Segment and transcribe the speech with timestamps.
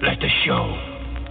[0.00, 0.74] Let the show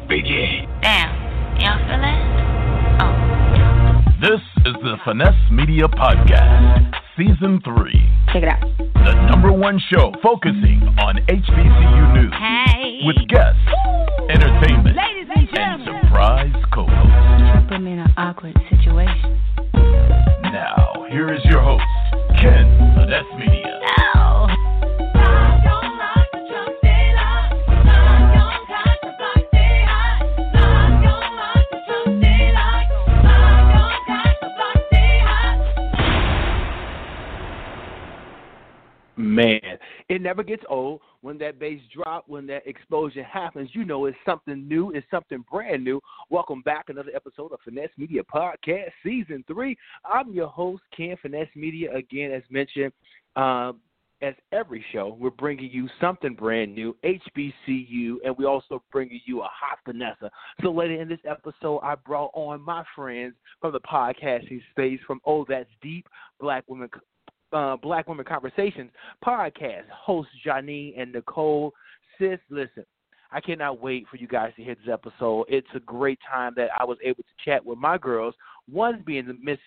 [0.08, 0.64] begin.
[0.82, 1.12] Damn,
[1.60, 3.02] y'all feel that?
[3.04, 4.12] Oh.
[4.22, 7.92] This is the Finesse Media Podcast, Season 3.
[8.32, 8.62] Check it out.
[8.78, 12.34] The number one show focusing on HBCU news.
[12.40, 13.02] Hey.
[13.04, 13.60] With guests,
[14.30, 17.68] entertainment, Ladies and and surprise co-hosts.
[17.68, 19.42] Put me in an awkward situation.
[20.56, 21.84] Now, here is your host,
[22.40, 23.83] Ken Finesse Media.
[39.34, 39.80] Man,
[40.10, 43.68] it never gets old when that bass drop, when that explosion happens.
[43.74, 46.00] You know it's something new, it's something brand new.
[46.30, 49.76] Welcome back, another episode of Finesse Media Podcast, Season 3.
[50.06, 51.96] I'm your host, Ken Finesse Media.
[51.96, 52.94] Again, as mentioned,
[53.36, 53.80] um,
[54.22, 59.42] as every show, we're bringing you something brand new, HBCU, and we also bringing you
[59.42, 60.30] a hot Vanessa.
[60.62, 65.22] So later in this episode, I brought on my friends from the podcasting space from
[65.26, 66.08] Oh That's Deep,
[66.40, 66.90] Black Women
[67.54, 68.92] uh, Black Women Conversations
[69.26, 69.84] podcast.
[69.92, 71.74] Hosts Janine and Nicole.
[72.18, 72.86] Sis, listen,
[73.32, 75.46] I cannot wait for you guys to hear this episode.
[75.50, 78.36] It's a great time that I was able to chat with my girls.
[78.70, 79.60] One being the Miss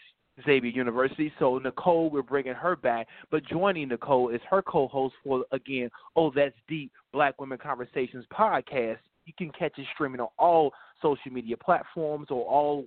[0.45, 1.33] Xavier University.
[1.39, 5.91] So Nicole, we're bringing her back, but joining Nicole is her co-host for again.
[6.15, 6.93] Oh, that's deep.
[7.12, 8.98] Black Women Conversations podcast.
[9.25, 12.87] You can catch it streaming on all social media platforms or all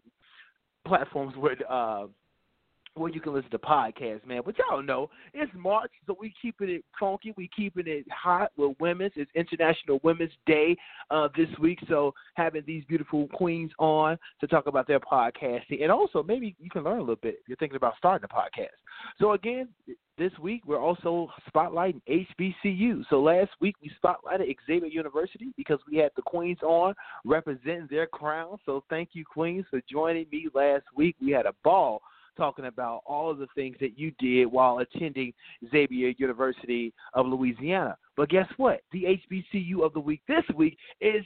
[0.87, 2.05] platforms where uh,
[2.99, 4.41] where you can listen to podcasts, man.
[4.45, 8.75] But y'all know it's March, so we keeping it funky, we keeping it hot with
[8.79, 9.13] women's.
[9.15, 10.75] It's International Women's Day
[11.09, 15.91] uh, this week, so having these beautiful queens on to talk about their podcasting, and
[15.91, 18.77] also maybe you can learn a little bit if you're thinking about starting a podcast.
[19.19, 19.69] So again,
[20.17, 23.03] this week we're also spotlighting HBCU.
[23.09, 26.93] So last week we spotlighted Xavier University because we had the queens on
[27.25, 28.57] representing their crown.
[28.65, 31.15] So thank you, queens, for joining me last week.
[31.21, 32.01] We had a ball
[32.39, 35.33] talking about all of the things that you did while attending
[35.69, 37.97] Xavier University of Louisiana.
[38.15, 38.81] But guess what?
[38.91, 41.23] The HBCU of the week this week is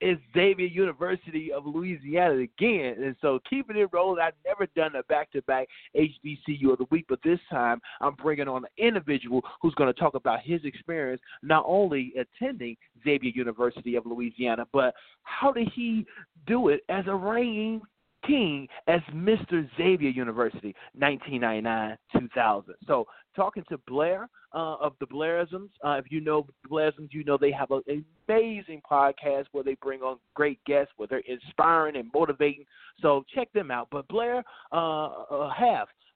[0.00, 3.02] is Xavier University of Louisiana again.
[3.02, 4.22] And so keeping it rolling.
[4.22, 8.14] I've never done a back to back HBCU of the week, but this time I'm
[8.14, 13.32] bringing on an individual who's going to talk about his experience not only attending Xavier
[13.34, 16.06] University of Louisiana, but how did he
[16.46, 17.82] do it as a reigning
[18.26, 19.68] king as Mr.
[19.76, 22.74] Xavier University, 1999 2000.
[22.86, 25.68] So, talking to Blair uh, of the Blairisms.
[25.84, 30.00] Uh, if you know Blairisms, you know they have an amazing podcast where they bring
[30.02, 32.64] on great guests, where they're inspiring and motivating.
[33.00, 33.88] So, check them out.
[33.90, 34.42] But Blair,
[34.72, 35.50] uh, uh,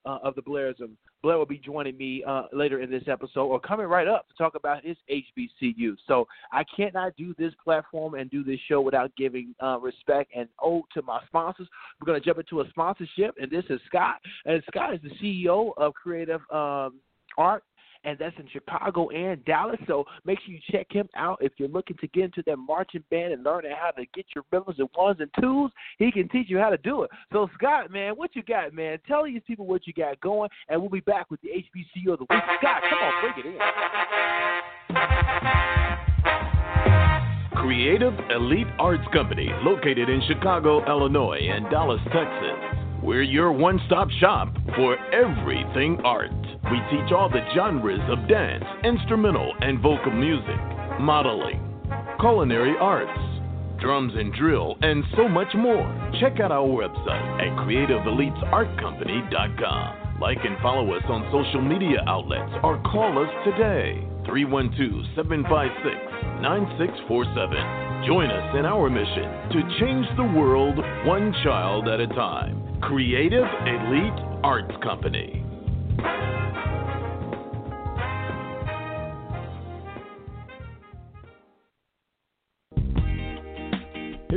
[0.06, 0.90] uh, of the Blairism.
[1.22, 4.34] Blair will be joining me uh, later in this episode or coming right up to
[4.34, 5.96] talk about his HBCU.
[6.06, 10.48] So I cannot do this platform and do this show without giving uh, respect and
[10.62, 11.68] ode to my sponsors.
[12.00, 14.16] We're going to jump into a sponsorship, and this is Scott.
[14.44, 17.00] And Scott is the CEO of Creative um,
[17.38, 17.64] Art
[18.04, 19.80] and that's in Chicago and Dallas.
[19.86, 23.04] So make sure you check him out if you're looking to get into that marching
[23.10, 25.70] band and learning how to get your rhythms and ones and twos.
[25.98, 27.10] He can teach you how to do it.
[27.32, 28.98] So Scott, man, what you got, man?
[29.06, 32.18] Tell these people what you got going, and we'll be back with the HBCU of
[32.18, 32.42] the week.
[32.58, 33.58] Scott, come on, bring it in.
[37.64, 42.58] Creative Elite Arts Company, located in Chicago, Illinois, and Dallas, Texas.
[43.02, 46.30] We're your one stop shop for everything art.
[46.70, 50.58] We teach all the genres of dance, instrumental and vocal music,
[50.98, 51.60] modeling,
[52.18, 53.20] culinary arts,
[53.80, 55.86] drums and drill, and so much more.
[56.20, 60.00] Check out our website at creativeelitesartcompany.com.
[60.20, 65.96] Like and follow us on social media outlets or call us today 312 756
[66.40, 68.06] 9647.
[68.06, 72.62] Join us in our mission to change the world one child at a time.
[72.80, 75.44] Creative Elite Arts Company.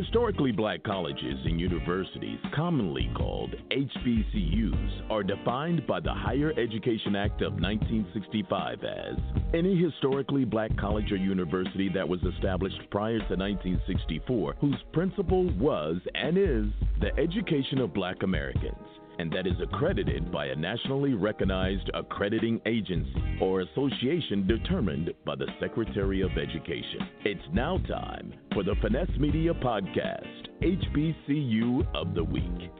[0.08, 7.42] Historically black colleges and universities, commonly called HBCUs, are defined by the Higher Education Act
[7.42, 9.18] of 1965 as
[9.54, 15.98] any historically black college or university that was established prior to 1964 whose principle was
[16.16, 16.68] and is
[17.02, 18.88] the education of black Americans
[19.20, 25.48] and that is accredited by a nationally recognized accrediting agency or association determined by the
[25.60, 27.08] Secretary of Education.
[27.26, 32.72] It's now time for the Finesse Media Podcast, HBCU of the Week.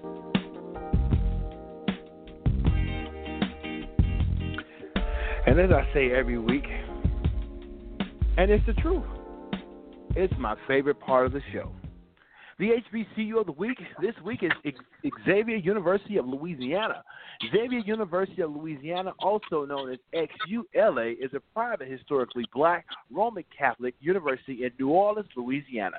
[5.48, 6.66] And as I say every week,
[8.38, 9.04] and it's the truth,
[10.16, 11.72] It's my favorite part of the show.
[12.60, 14.74] The HBCU of the week this week is
[15.26, 17.04] Xavier University of Louisiana.
[17.52, 23.94] Xavier University of Louisiana, also known as XULA, is a private, historically black Roman Catholic
[24.00, 25.98] university in New Orleans, Louisiana.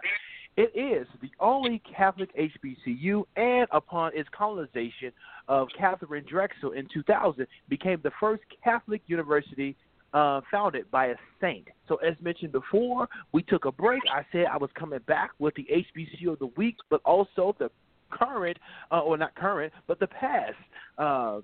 [0.56, 5.12] It is the only Catholic HBCU, and upon its canonization
[5.46, 9.76] of Katharine Drexel in 2000, became the first Catholic university
[10.14, 11.68] uh, founded by a saint.
[11.88, 14.02] So, as mentioned before, we took a break.
[14.12, 17.70] I said I was coming back with the HBCU of the week, but also the
[18.10, 18.56] current,
[18.90, 20.54] uh, or not current, but the past,
[20.98, 21.40] uh,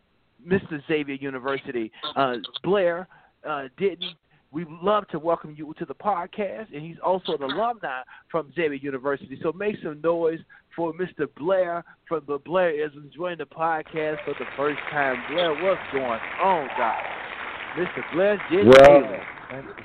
[0.46, 0.80] Mr.
[0.88, 1.90] Xavier University.
[2.16, 3.08] Uh, Blair
[3.48, 4.14] uh, didn't.
[4.50, 8.74] We'd love to welcome you to the podcast, and he's also an alumni from Xavier
[8.74, 9.36] University.
[9.42, 10.38] So make some noise
[10.76, 11.26] for Mr.
[11.36, 15.16] Blair from the Blair is enjoying the podcast for the first time.
[15.28, 17.33] Blair, what's going on, guys?
[17.76, 18.12] Mr.
[18.12, 18.40] Blair.
[18.64, 19.84] Well, thank you,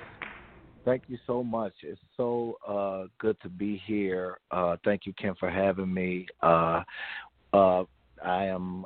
[0.85, 1.73] thank you so much.
[1.81, 4.39] It's so uh, good to be here.
[4.51, 6.27] Uh, thank you, Kim, for having me.
[6.41, 6.83] Uh,
[7.53, 7.83] uh,
[8.23, 8.85] I am.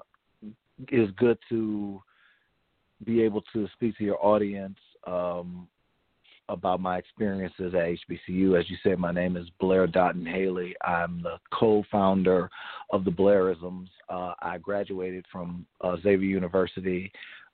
[0.90, 2.02] It's good to
[3.04, 5.68] be able to speak to your audience um,
[6.50, 8.58] about my experiences at HBCU.
[8.58, 10.76] As you said, my name is Blair Dottin Haley.
[10.82, 12.50] I'm the co-founder
[12.92, 13.88] of the Blairisms.
[14.10, 17.12] Uh, I graduated from uh, Xavier University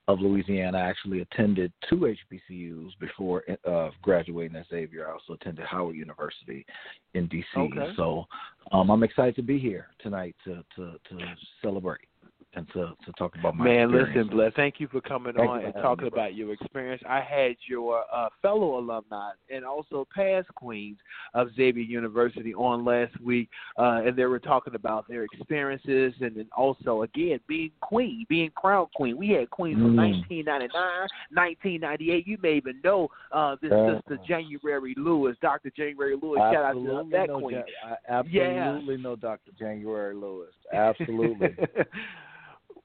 [0.08, 0.78] of Louisiana.
[0.78, 5.08] I actually attended two HBCUs before uh, graduating at Xavier.
[5.08, 6.66] I also attended Howard University
[7.14, 7.44] in DC.
[7.56, 7.94] Okay.
[7.96, 8.26] So
[8.72, 11.18] um, I'm excited to be here tonight to to, to
[11.62, 12.09] celebrate
[12.54, 13.92] and to to talk about my man.
[13.92, 17.02] Listen, Bless, thank you for coming thank on and talking me, about your experience.
[17.08, 20.98] I had your uh, fellow alumni and also past queens
[21.36, 26.36] of Xavier University on last week, uh, and they were talking about their experiences and
[26.36, 29.16] then also again being queen, being crown queen.
[29.18, 29.98] We had queens from Mm.
[29.98, 32.28] 1999, 1998.
[32.28, 34.00] You may even know uh, this Yeah.
[34.00, 35.70] sister January Lewis, Dr.
[35.70, 36.40] January Lewis.
[36.40, 37.64] Shout out to that no queen.
[37.84, 39.52] Ja- I absolutely know Dr.
[39.58, 40.54] January Lewis.
[40.74, 41.56] Absolutely.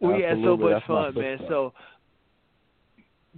[0.01, 1.39] we had so much That's fun, man.
[1.39, 1.47] sister.
[1.49, 1.73] So,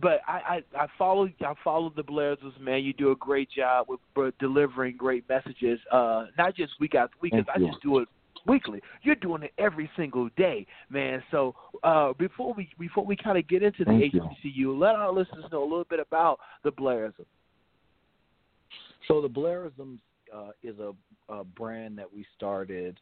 [0.00, 2.82] but I, I I follow I follow the Blairisms, man.
[2.84, 5.80] You do a great job with delivering great messages.
[5.92, 7.32] Uh, not just week after week.
[7.32, 8.08] 'cause Thank I just do it
[8.46, 8.80] weekly.
[9.02, 11.22] You're doing it every single day, man.
[11.30, 14.12] So uh, before we before we kind of get into the Thank
[14.42, 14.76] you.
[14.76, 17.24] Let our listeners know a little bit about the Blairism.
[19.08, 19.98] So the Blairisms
[20.34, 20.92] uh, is a,
[21.32, 22.98] a brand that we started,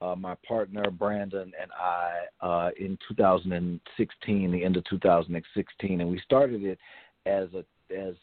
[0.00, 6.20] uh, my partner Brandon and I, uh, in 2016, the end of 2016, and we
[6.24, 6.78] started it
[7.26, 7.64] as a
[7.94, 8.14] as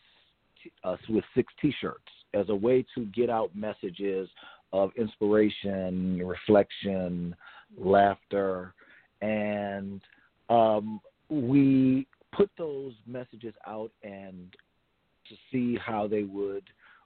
[0.83, 4.29] uh, with six T-shirts as a way to get out messages
[4.73, 7.35] of inspiration, reflection,
[7.77, 8.73] laughter,
[9.21, 10.01] and
[10.49, 10.99] um,
[11.29, 14.55] we put those messages out and
[15.29, 16.63] to see how they would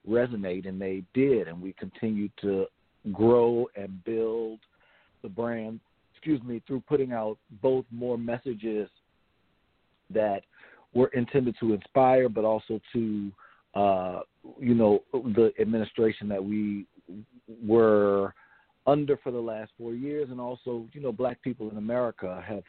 [0.07, 2.65] resonate, and they did, and we continued to
[3.12, 4.60] grow and build
[5.22, 5.80] the brand.
[6.13, 8.90] Excuse me, through putting out both more messages
[10.13, 10.44] that
[10.94, 13.31] were intended to inspire, but also to,
[13.75, 14.22] uh,
[14.60, 16.86] you know, the administration that we
[17.66, 18.34] were
[18.88, 22.63] under for the last four years, and also, you know, black people in America have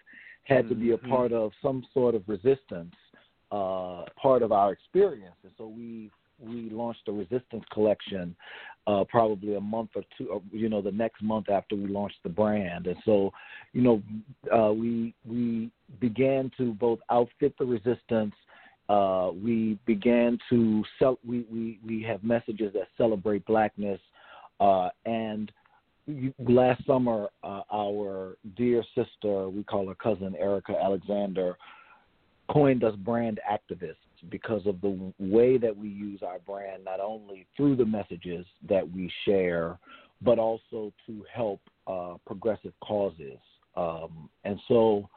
[0.44, 1.08] had to be a Mhm.
[1.08, 2.94] part of some sort of resistance,
[3.50, 8.34] uh, part of our experience, and so we we launched a resistance collection
[8.86, 12.18] uh, probably a month or two, uh, you know, the next month after we launched
[12.22, 13.32] the brand, and so,
[13.72, 14.02] you know,
[14.54, 15.70] uh, we we
[16.00, 18.34] began to both outfit the resistance.
[18.88, 21.18] Uh, we began to sell.
[21.26, 24.00] We, we we have messages that celebrate blackness,
[24.60, 25.52] uh, and
[26.48, 31.56] last summer, uh, our dear sister, we call her cousin Erika Alexander,
[32.50, 33.94] coined us brand activists
[34.28, 38.88] because of the way that we use our brand, not only through the messages that
[38.90, 39.78] we share,
[40.22, 43.38] but also to help uh, progressive causes.
[43.76, 45.08] Um, and so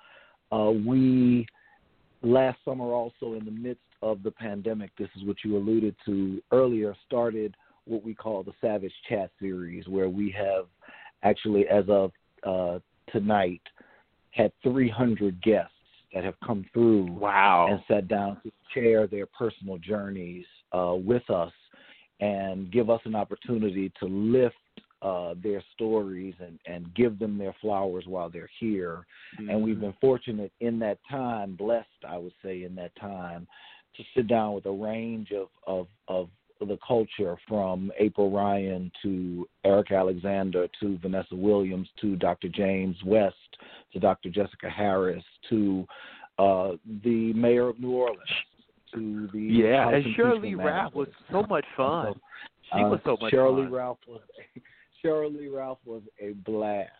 [0.51, 1.45] uh, we,
[2.21, 6.41] last summer, also in the midst of the pandemic, this is what you alluded to
[6.51, 7.55] earlier, started
[7.85, 10.65] what we call the Savage Chat series, where we have
[11.23, 12.11] actually, as of
[12.43, 12.79] uh,
[13.11, 13.61] tonight,
[14.31, 15.72] had 300 guests
[16.13, 17.67] that have come through Wow.
[17.69, 21.51] and sat down to share their personal journeys uh, with us
[22.19, 24.55] and give us an opportunity to lift
[25.01, 29.05] uh, their stories and, and give them their flowers while they're here.
[29.37, 33.47] And we've been fortunate in that time, blessed, I would say, in that time,
[33.97, 36.29] to sit down with a range of, of, of
[36.59, 42.47] the culture from April Ryan to Erika Alexander to Vanessa Williams to Dr.
[42.49, 43.35] James West
[43.91, 44.29] to Dr.
[44.29, 45.85] Jessica Harris to
[46.39, 46.71] uh,
[47.03, 48.21] the mayor of New Orleans
[48.93, 52.13] to the Yeah, House and Sheryl Ralph was so much fun.
[52.73, 53.71] She uh, was so much Lee fun.
[53.71, 54.21] Ralph was
[55.03, 56.91] Lee Ralph was a blast.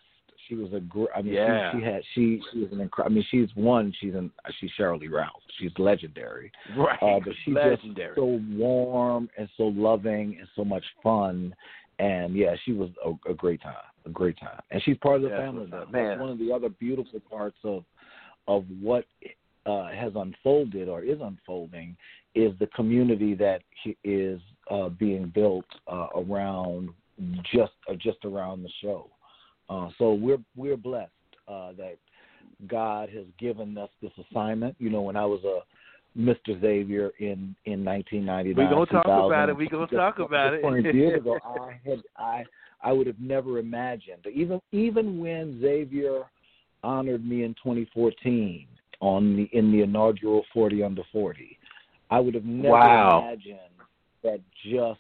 [0.48, 1.08] She was a great.
[1.16, 1.72] I mean, Yeah.
[1.72, 3.14] she, she had she she was an incredible.
[3.14, 3.94] I mean, she's one.
[4.00, 5.42] She's an she's Sheryl Lee Ralph.
[5.60, 6.52] She's legendary.
[6.76, 7.02] Right.
[7.02, 8.08] Uh, but she's Legendary.
[8.10, 11.56] just so warm and so loving and so much fun.
[12.00, 14.60] And yeah, she was a, a great time, a great time.
[14.72, 15.86] And she's part of the That's family now.
[15.92, 16.08] man.
[16.10, 17.84] That's one of the other beautiful parts of
[18.48, 19.06] of what
[19.66, 21.96] uh, has unfolded or is unfolding
[22.36, 23.62] is the community that
[24.04, 26.90] is uh, being built uh, around
[27.54, 29.08] just uh, just around the show.
[29.74, 31.12] Uh, so we're we're blessed
[31.48, 31.98] uh, that
[32.68, 34.76] God has given us this assignment.
[34.80, 35.60] You know, when I was a
[36.18, 36.60] Mr.
[36.62, 39.58] Xavier in in 1999, We gonna talk about it.
[39.58, 40.96] We gonna talk about it.
[40.96, 42.44] years ago, I had I
[42.82, 46.24] I would have never imagined even even when Xavier
[46.84, 48.68] honored me in 2014
[49.00, 51.58] on the in the inaugural 40 under 40,
[52.12, 53.20] I would have never Wow.
[53.20, 53.60] imagined
[54.22, 55.00] that just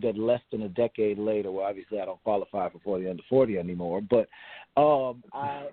[0.00, 1.50] that less than a decade later.
[1.50, 4.28] Well, obviously I don't qualify for 40 under 40 anymore, but
[4.80, 5.66] um, I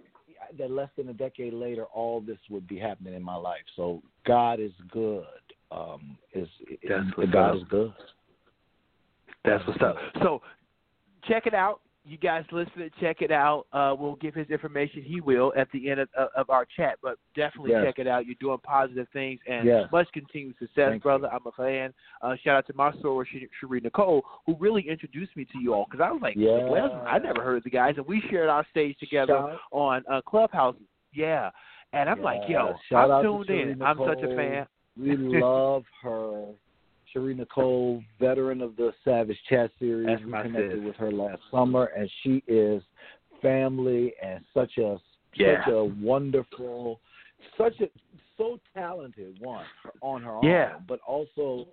[0.57, 3.61] that less than a decade later, all this would be happening in my life.
[3.75, 5.25] So God is good.
[5.71, 6.47] Um, is
[6.87, 7.55] That's what's God up.
[7.57, 7.93] is good.
[9.45, 9.95] That's what's up.
[10.21, 10.41] So
[11.27, 11.81] check it out.
[12.05, 13.65] You guys listening, check it out.
[13.73, 15.03] Uh, we'll give his information.
[15.03, 17.85] He will at the end of, of our chat, but definitely Yes.
[17.85, 18.25] check it out.
[18.25, 19.89] You're doing positive things, and Yes.
[19.91, 21.29] much continued success, Thank brother.
[21.31, 21.93] I'm a fan.
[22.21, 25.73] Uh, shout out to my soror, Sh- Cherie Nicole, who really introduced me to you
[25.73, 26.69] all because I was like, Yeah.
[26.69, 30.03] well, I never heard of the guys, and we shared our stage together Shout- on
[30.09, 30.75] uh, Clubhouse.
[31.13, 31.51] Yeah,
[31.93, 33.81] and I'm like, yo, Shout I'm tuned in.
[33.81, 34.65] I'm such a fan.
[34.97, 36.45] We love her.
[37.13, 40.07] Cherie Nicole, veteran of the Savage Chat series.
[40.07, 40.85] That's we connected sis.
[40.85, 42.83] with her last summer, and she is
[43.41, 44.99] family and such a
[45.35, 45.63] Yeah.
[45.63, 46.99] such a wonderful,
[47.57, 47.89] such a
[48.37, 49.65] so talented one
[50.01, 50.75] on her Yeah.
[50.75, 51.67] own, but also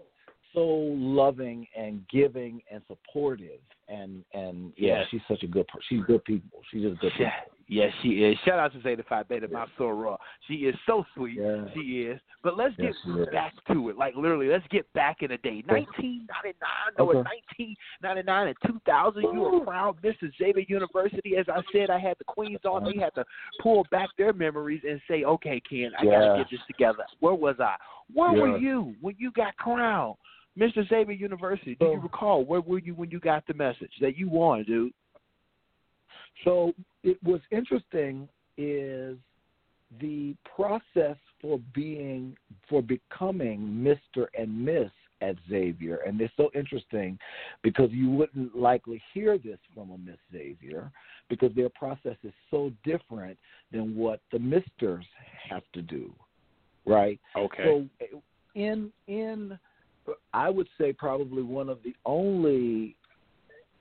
[0.53, 3.61] so loving and giving and supportive.
[3.89, 5.69] And and yeah, she's such a good.
[5.83, 6.63] She's good people.
[6.71, 7.33] She's just good people.
[7.69, 8.39] Yeah, yes, she is.
[8.45, 10.17] Shout out to Zeta Phi Beta, my soror.
[10.47, 11.39] She is so sweet.
[11.41, 11.65] Yeah.
[11.75, 12.21] She is.
[12.43, 13.27] But let's get Yes, is.
[13.33, 13.97] back to it.
[13.97, 15.65] Like literally, let's get back in the day.
[15.67, 16.55] 1999,
[16.99, 17.19] no, Okay.
[17.19, 19.23] 1999 and 2000.
[19.23, 20.31] You were proud Mr.
[20.39, 21.37] Xavier University.
[21.37, 22.85] As I said, I had the Queens on.
[22.85, 23.25] They had to
[23.61, 26.11] pull back their memories and say, "Okay, Ken, I Yeah.
[26.21, 27.77] gotta get this together." Where was I?
[28.13, 30.17] Where were you when you got crowned?
[30.57, 30.89] Mr.
[30.89, 31.75] Xavier University.
[31.75, 34.93] Do you recall where were you when you got the message that you won, dude?
[36.45, 36.73] So
[37.07, 39.17] it was interesting is
[40.01, 42.37] the process for being
[42.69, 44.27] for becoming Mr.
[44.37, 44.91] and Miss
[45.23, 47.19] at Xavier, and it's so interesting
[47.63, 50.91] because you wouldn't likely hear this from a Miss Xavier
[51.31, 53.39] because their process is so different
[53.73, 55.07] than what the Misters
[55.49, 56.13] have to do,
[56.85, 57.21] right?
[57.37, 57.65] Okay.
[57.65, 58.19] So eh,
[58.57, 59.59] in in
[60.35, 62.97] I would say probably one of the only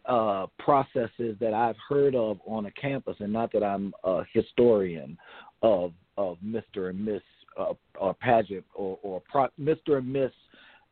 [0.08, 5.18] uh, processes that I've heard of on a campus, and not that I'm a historian
[5.62, 6.90] of of Mr.
[6.90, 7.22] and Miss
[7.58, 9.98] uh, or pageant or, or pro, Mr.
[9.98, 10.32] and Miss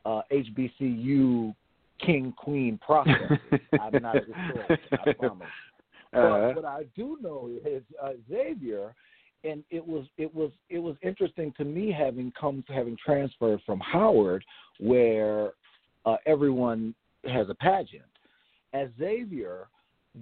[0.06, 1.54] uh, HBCU
[2.00, 3.40] King Queen process.
[3.80, 5.48] I'm not a historian, I promise.
[6.16, 6.52] Uh-huh.
[6.54, 8.94] But what I do know is uh, Xavier,
[9.44, 13.62] and it was it was it was interesting to me having come to having transferred
[13.66, 14.46] from Howard,
[14.80, 15.54] where
[16.06, 16.94] uh, everyone
[17.26, 18.04] has a pageant.
[18.74, 19.68] At Xavier,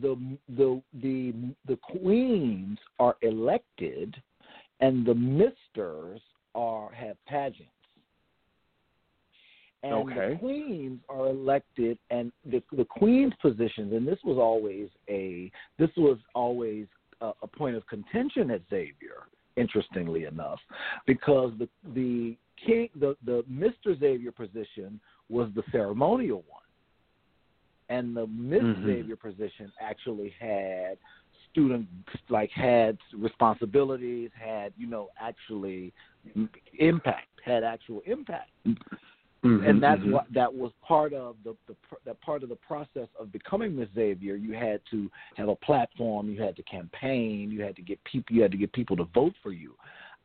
[0.02, 0.16] the
[0.50, 1.34] the the
[1.68, 4.16] the queens are elected,
[4.80, 6.22] and the misters
[6.56, 7.72] are have pageants.
[9.84, 10.34] And Okay.
[10.34, 15.90] the queens are elected, and the the queens positions, and this was always a this
[15.98, 16.88] was always
[17.22, 19.28] a, a point of contention at Xavier.
[19.58, 20.60] Interestingly enough,
[21.06, 24.00] because the the king the the Mr.
[24.00, 26.62] Xavier position was the ceremonial one,
[27.92, 28.86] and the Miss Mhm.
[28.86, 30.98] Xavier position actually had
[31.50, 31.88] student
[32.30, 35.94] like had responsibilities, had you know actually
[36.80, 38.50] impact, had actual impact
[39.44, 40.12] Mhm, and that's mhm.
[40.12, 43.76] what that was part of the, the pr- that part of the process of becoming
[43.76, 44.36] Miss Xavier.
[44.36, 48.36] You had to have a platform, you had to campaign, you had to get people,
[48.36, 49.76] you had to get people to vote for you.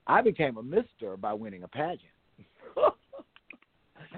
[0.06, 2.12] I became a Mister by winning a pageant.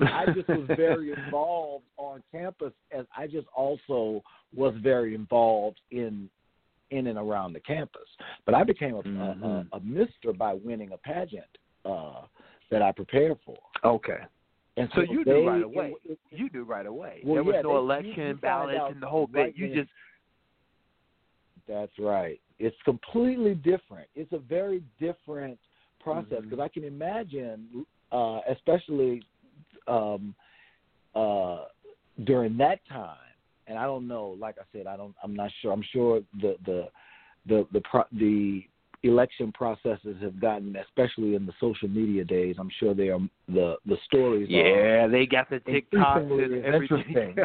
[0.00, 4.22] I just was very involved on campus, as I just also
[4.54, 6.28] was very involved in
[6.90, 8.08] in and around the campus.
[8.46, 9.68] But I became a, Mhm.
[9.72, 11.44] a, a, Mister by winning a pageant
[11.84, 12.22] uh,
[12.70, 13.58] that I prepared for.
[13.84, 14.20] Okay.
[14.78, 15.94] And So you they- knew right away.
[16.04, 17.20] it- it- You knew right away.
[17.24, 19.54] Well, there was yeah, no they- election, ballots, and the whole bit.
[19.56, 19.90] you just
[21.66, 22.40] That's right.
[22.58, 24.08] It's completely different.
[24.14, 25.58] It's a very different
[26.00, 29.22] process because I can imagine, uh, especially
[29.88, 30.34] um,
[31.14, 31.64] uh,
[32.24, 33.16] during that time,
[33.66, 34.36] and I don't know.
[34.38, 35.14] Like I said, I don't.
[35.22, 35.72] I'm not sure.
[35.72, 36.88] I'm sure the the
[37.46, 38.62] the the pro, the
[39.02, 42.56] election processes have gotten, especially in the social media days.
[42.58, 44.48] I'm sure they are the the stories.
[44.50, 47.36] Yeah, they got the TikToks and everything.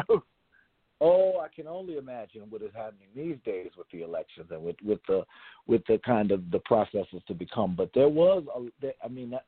[1.00, 4.76] Oh, I can only imagine what is happening these days with the elections and with
[4.82, 5.24] with the
[5.66, 7.74] with the kind of the processes to become.
[7.76, 9.44] But there was, a, I mean, that,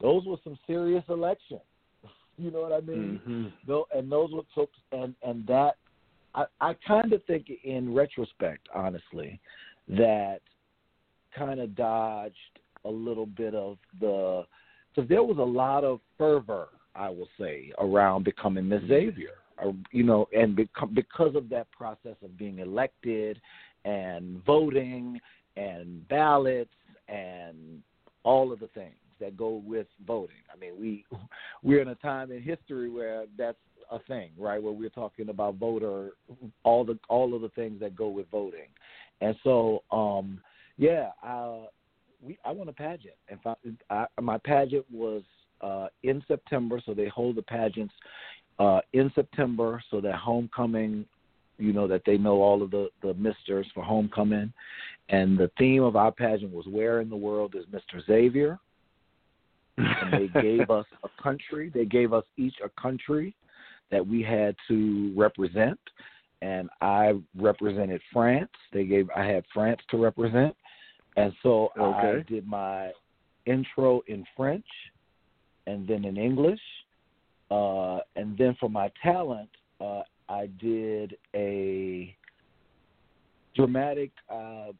[0.00, 1.60] those were some serious elections.
[2.40, 3.20] You know what I mean?
[3.26, 3.46] Mm-hmm.
[3.66, 5.76] Though, and those were so, and and that
[6.34, 9.40] I I kind of think in retrospect, honestly,
[9.88, 10.40] that
[11.36, 12.34] kind of dodged
[12.84, 14.44] a little bit of the
[14.94, 19.36] because there was a lot of fervor, I will say, around becoming Miss Xavier
[19.90, 23.40] you know, and because of that process of being elected
[23.84, 25.20] and voting
[25.56, 26.70] and ballots
[27.08, 27.82] and
[28.22, 30.36] all of the things that go with voting.
[30.52, 31.04] I mean, we
[31.62, 33.58] we're in a time in history where that's
[33.90, 34.62] a thing, right?
[34.62, 36.10] Where we're talking about voter
[36.64, 38.68] all the all of the things that go with voting.
[39.20, 40.40] And so um
[40.76, 41.66] yeah, uh
[42.22, 43.14] we I won a pageant.
[43.30, 45.22] In fact, I, my pageant was
[45.60, 47.94] uh in September, so they hold the pageants
[48.60, 51.06] uh, in September, so that homecoming,
[51.56, 54.52] you know, that they know all of the the misters for homecoming,
[55.08, 58.04] and the theme of our pageant was "Where in the world is Mr.
[58.06, 58.58] Xavier?"
[59.84, 61.70] And they gave us a country.
[61.72, 63.34] They gave us each a country
[63.90, 65.78] that we had to represent,
[66.42, 68.50] and I represented France.
[68.72, 70.54] They gave I had France to represent,
[71.16, 72.18] and so okay.
[72.18, 72.92] I did my
[73.46, 74.66] intro in French,
[75.66, 76.60] and then in English,
[77.50, 82.14] uh, and then for my talent, uh, I did a
[83.56, 84.70] dramatic, uh,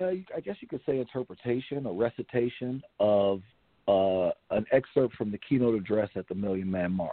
[0.00, 3.40] I guess you could say, interpretation or recitation of
[3.88, 7.12] uh, an excerpt from the keynote address at the Million Man March.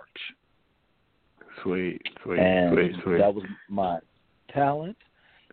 [1.63, 3.18] Sweet, sweet, and sweet, sweet.
[3.18, 4.00] That was my
[4.54, 4.98] talent,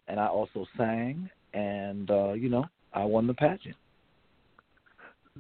[0.06, 3.76] and I also sang, and uh, you know, I won the pageant.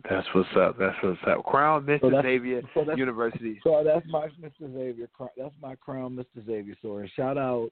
[0.08, 0.78] That's what's up.
[0.78, 1.44] That's what's up.
[1.44, 2.00] Crown Mr.
[2.00, 3.60] So Xavier so University.
[3.64, 4.72] So that's my Mr.
[4.72, 5.08] Xavier.
[5.36, 6.44] That's my Crown Mr.
[6.44, 7.10] Xavier story.
[7.16, 7.70] Shout out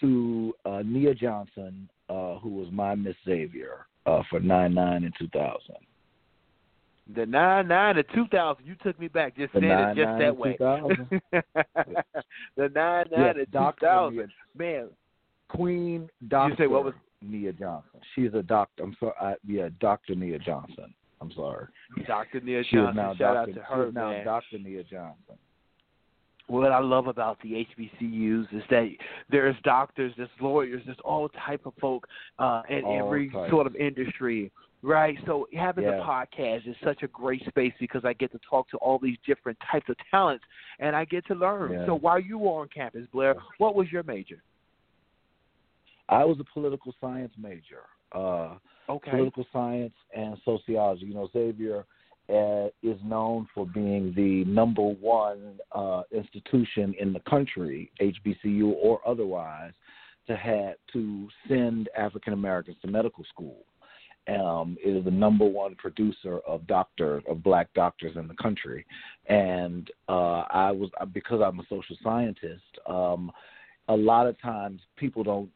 [0.00, 5.12] to uh, Nia Johnson, uh, who was my Miss Xavier uh, for nine nine in
[5.18, 5.76] two thousand.
[7.12, 8.64] The nine nine to two thousand.
[8.64, 9.36] You took me back.
[9.36, 10.56] Just the saying it just that way.
[12.56, 14.32] the nine nine yes, to two thousand.
[14.56, 14.88] Man,
[15.48, 16.54] Queen Doctor.
[16.54, 18.00] You say what was Nia Johnson?
[18.14, 18.82] She's a doctor.
[18.82, 19.12] I'm sorry.
[19.20, 20.94] I, yeah, Doctor Nia Johnson.
[21.20, 21.66] I'm sorry.
[22.06, 22.40] Dr.
[22.40, 22.96] Nia she Johnson.
[22.96, 23.38] Shout Dr.
[23.38, 24.22] out to her, now.
[24.24, 24.58] Dr.
[24.58, 25.36] Nia Johnson.
[26.46, 28.90] What I love about the HBCUs is that
[29.30, 32.06] there's doctors, there's lawyers, there's all type of folk
[32.38, 33.50] uh, in all every types.
[33.50, 34.52] sort of industry,
[34.84, 35.18] right?
[35.26, 35.96] So having Yeah.
[35.96, 39.18] the podcast is such a great space because I get to talk to all these
[39.26, 40.44] different types of talents
[40.78, 41.72] and I get to learn.
[41.72, 41.86] Yeah.
[41.86, 44.42] So while you were on campus, Blair, what was your major?
[46.08, 47.84] I was a political science major.
[48.12, 49.12] Uh, Okay.
[49.12, 51.06] political science and sociology.
[51.06, 51.86] You know, Xavier
[52.28, 59.00] uh, is known for being the number one uh, institution in the country, HBCU or
[59.06, 59.72] otherwise,
[60.26, 63.64] to have to send African Americans to medical school.
[64.26, 68.86] Um, is the number one producer of doctor of black doctors in the country,
[69.26, 72.62] and uh, I was because I'm a social scientist.
[72.86, 73.30] Um,
[73.88, 75.50] a lot of times people don't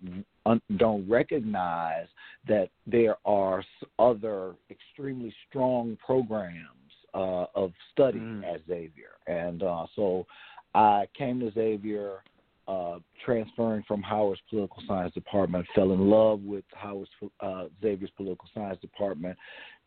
[0.45, 2.09] un, don't recognize
[2.47, 3.65] that there are
[3.99, 8.45] other extremely strong programs uh, of study Mm.
[8.45, 10.27] at Xavier, and uh, so
[10.75, 12.23] I came to Xavier,
[12.69, 15.67] uh, transferring from Howard's political science department.
[15.75, 19.37] Fell in love with Howard's uh, Xavier's political science department.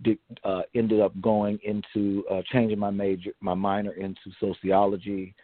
[0.02, 5.36] Did, uh, ended up going into uh, changing my major, my minor into sociology,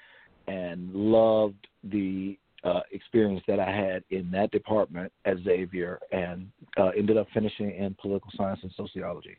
[0.47, 6.47] and loved the uh, experience that I had in that department at Xavier, and
[6.97, 9.37] ended up finishing in political science and sociology.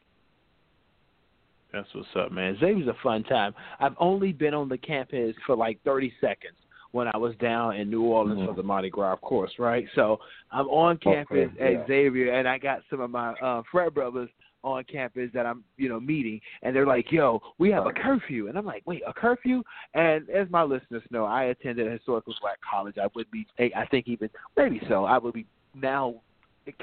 [1.72, 2.56] That's what's up, man.
[2.60, 3.54] Xavier's a fun time.
[3.80, 6.54] I've only been on the campus for like 30 seconds
[6.92, 8.46] when I was down in New Orleans Mhm.
[8.46, 9.86] for the Mardi Gras, of course, right?
[9.94, 10.20] So
[10.50, 11.86] I'm on campus Okay, at yeah.
[11.86, 14.30] Xavier, and I got some of my uh, frat brothers
[14.64, 18.48] on campus that I'm, you know, meeting, and they're like, "Yo, we have a curfew,"
[18.48, 19.62] and I'm like, "Wait, a curfew?"
[19.94, 22.98] And as my listeners know, I attended a historical black college.
[22.98, 25.04] I would be, I think, even maybe so.
[25.04, 26.16] I would be now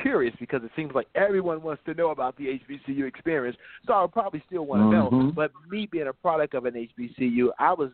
[0.02, 3.58] curious because it seems like everyone wants to know about the HBCU experience.
[3.86, 5.10] So I would probably still want to know.
[5.12, 5.36] Mhm.
[5.36, 7.92] But me being a product of an HBCU, I was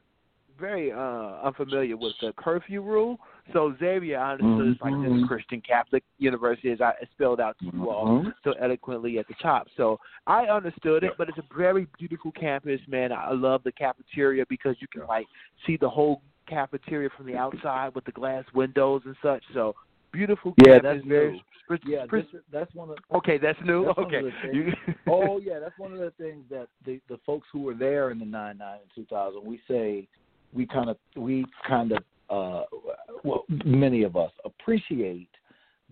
[0.59, 3.19] very uh unfamiliar with the curfew rule.
[3.53, 5.27] So Xavier, I understood is like this Mhm.
[5.27, 9.67] Christian Catholic university, as I spelled out to you all so eloquently at the top.
[9.75, 13.11] So I understood it, but it's a very beautiful campus, man.
[13.11, 15.27] I love the cafeteria because you can like
[15.65, 19.43] see the whole cafeteria from the outside with the glass windows and such.
[19.53, 19.75] So
[20.11, 20.53] beautiful.
[20.57, 21.43] Yeah, campus, that's very.
[21.69, 23.85] spri- Yeah, spri- this, that's one of okay, that's new.
[23.85, 24.21] that's okay.
[24.21, 27.61] the things- You- oh yeah, that's one of the things that the the folks who
[27.61, 30.07] were there in the nine nine and two thousand, we say
[30.53, 32.63] we kind of we kind of uh
[33.23, 35.29] well many of us appreciate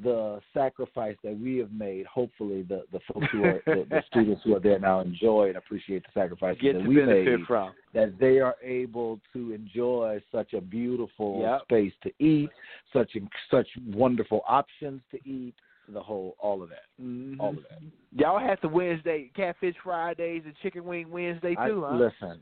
[0.01, 2.05] the sacrifice that we have made.
[2.05, 5.57] Hopefully, the the folks who are the, the students who are there now enjoy and
[5.57, 7.45] appreciate the sacrifices get that we made.
[7.45, 7.73] from.
[7.93, 11.61] That they are able to enjoy such a beautiful Yep.
[11.63, 12.49] space to eat,
[12.93, 13.17] such
[13.51, 15.55] such wonderful options to eat,
[15.87, 17.39] the whole all of that, Mhm.
[17.39, 17.79] all of that.
[18.11, 21.95] Y'all had the Wednesday catfish Fridays and chicken wing Wednesday I, too, huh?
[21.95, 22.41] Listen,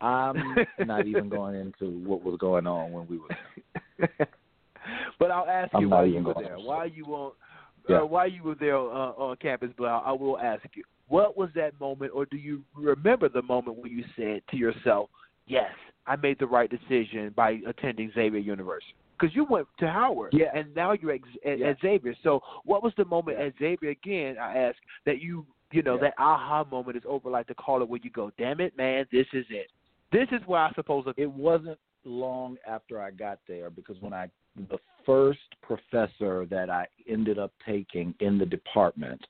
[0.00, 0.56] I'm
[0.86, 3.28] not even going into what was going on when we were
[3.98, 4.28] there.
[5.18, 6.56] but I'll ask I'm you why you were there.
[6.58, 7.32] Why you on?
[7.88, 8.02] Yeah.
[8.02, 10.02] Uh, why you were there uh, on campus, Blau?
[10.04, 10.82] I will ask you.
[11.08, 15.08] What was that moment, or do you remember the moment when you said to yourself,
[15.46, 15.70] "Yes,
[16.06, 18.94] I made the right decision by attending Xavier University"?
[19.18, 20.50] Because you went to Howard, Yeah.
[20.52, 21.68] and now you're at, at, Yeah.
[21.68, 22.14] at Xavier.
[22.22, 24.36] So, what was the moment at Xavier again?
[24.36, 26.00] I ask that you, you know, Yeah.
[26.02, 29.06] that aha moment is over, like the call it, where you go, "Damn it, man,
[29.12, 29.70] this is it.
[30.12, 34.30] This is where I suppose It wasn't long after I got there because when I
[34.70, 39.20] the first professor that I ended up taking in the department,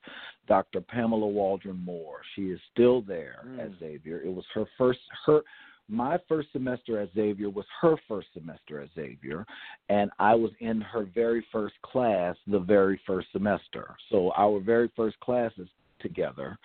[0.47, 0.79] Dr.
[0.79, 3.59] Pamela Waldron Moore, she is still there Mm.
[3.59, 4.21] at Xavier.
[4.21, 5.43] It was her first her
[5.89, 9.45] my first semester at Xavier was her first semester at Xavier,
[9.87, 13.95] and I was in her very first class the very first semester.
[14.09, 16.57] So our very first classes together,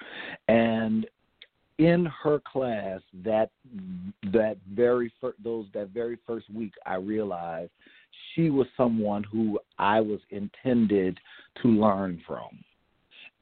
[0.48, 1.06] and
[1.78, 3.50] in her class that
[4.32, 7.70] that very fir- those that very first week I realized
[8.34, 11.18] she was someone who I was intended
[11.62, 12.64] to learn from.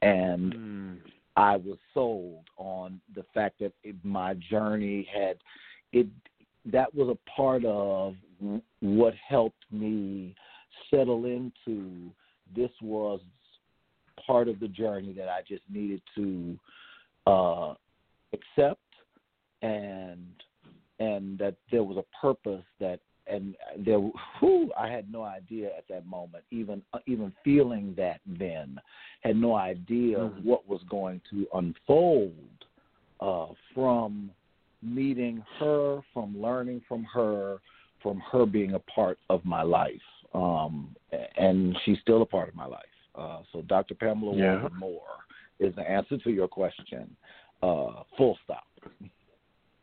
[0.01, 0.97] And Mm.
[1.37, 5.37] I was sold on the fact that it, my journey had
[5.93, 6.07] it
[6.65, 8.15] that was a part of
[8.81, 10.35] what helped me
[10.89, 12.11] settle into
[12.55, 13.21] this was
[14.25, 16.59] part of the journey that I just needed to
[17.27, 17.73] uh
[18.33, 18.79] accept
[19.61, 20.25] and
[20.99, 23.99] and that there was a purpose that and there
[24.39, 28.79] whew, I had no idea at that moment even even feeling that then
[29.21, 30.43] had no idea Mhm.
[30.43, 32.65] what was going to unfold
[33.19, 34.31] uh from
[34.81, 37.59] meeting her from learning from her
[38.01, 40.01] from her being a part of my life
[40.33, 40.95] um
[41.37, 43.93] and she's still a part of my life uh so Dr.
[43.93, 44.67] Pamela Yeah.
[44.77, 45.19] Moore
[45.59, 47.15] is the answer to your question
[47.61, 48.63] uh full stop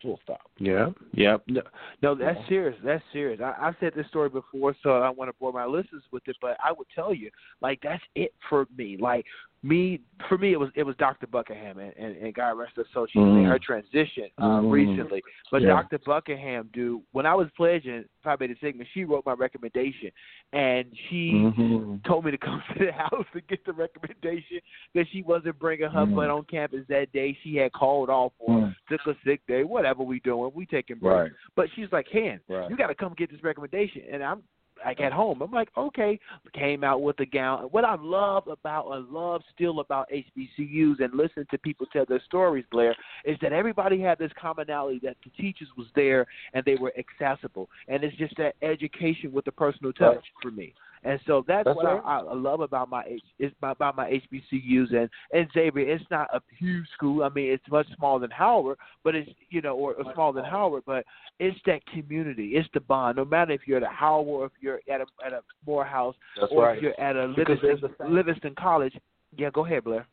[0.02, 0.90] full stop Yeah.
[1.12, 1.42] Yep.
[1.48, 1.62] No,
[2.02, 2.48] no that's Yeah.
[2.48, 2.80] serious.
[2.84, 3.40] That's serious.
[3.40, 6.22] I, I've said this story before, so I don't want to bore my listeners with
[6.28, 8.96] it, but I would tell you, like, that's it for me.
[8.96, 9.26] Like,
[9.64, 11.26] me, for me, it was it was Dr.
[11.26, 13.06] Buckingham, and, and, and God rest her soul.
[13.10, 13.48] She made Mm.
[13.48, 14.70] her transition uh, Mm.
[14.70, 15.20] recently.
[15.50, 15.68] But Yeah.
[15.68, 15.98] Dr.
[16.06, 20.12] Buckingham, dude, when I was pledging Phi Beta Sigma, she wrote my recommendation,
[20.52, 22.04] and she Mhm.
[22.04, 24.60] told me to come to the house to get the recommendation
[24.94, 26.14] that she wasn't bringing her Mm.
[26.14, 27.36] butt on campus that day.
[27.42, 28.76] She had called off for Mm.
[28.88, 31.32] took a sick day, whatever we doing, we taking breaks.
[31.32, 31.32] Right.
[31.56, 32.70] But she's like, Ken, Right.
[32.70, 34.02] you got to come get this recommendation.
[34.08, 34.42] And I'm
[34.84, 35.42] like at home.
[35.42, 36.18] I'm like, okay.
[36.54, 37.62] Came out with a gown.
[37.62, 42.04] And what I love about, I love still about HBCUs and listening to people tell
[42.08, 46.64] their stories, Blair, is that everybody had this commonality that the teachers was there and
[46.64, 47.68] they were accessible.
[47.88, 50.74] And it's just that education with the personal touch for me.
[51.04, 52.02] And so that's, That's what right.
[52.04, 55.88] I, I love about my H, it's my, about my HBCUs and and Xavier.
[55.88, 57.22] It's not a huge school.
[57.22, 60.44] I mean, it's much smaller than Howard, but it's you know, or, or smaller than
[60.44, 61.04] Howard, but
[61.38, 62.52] it's that community.
[62.54, 63.16] It's the bond.
[63.16, 66.16] No matter if you're at a Howard or if you're at a at a Morehouse
[66.40, 66.76] That's or right.
[66.76, 68.96] if you're at a Livingstone, the Livingstone College.
[69.36, 70.06] Yeah, go ahead, Blair.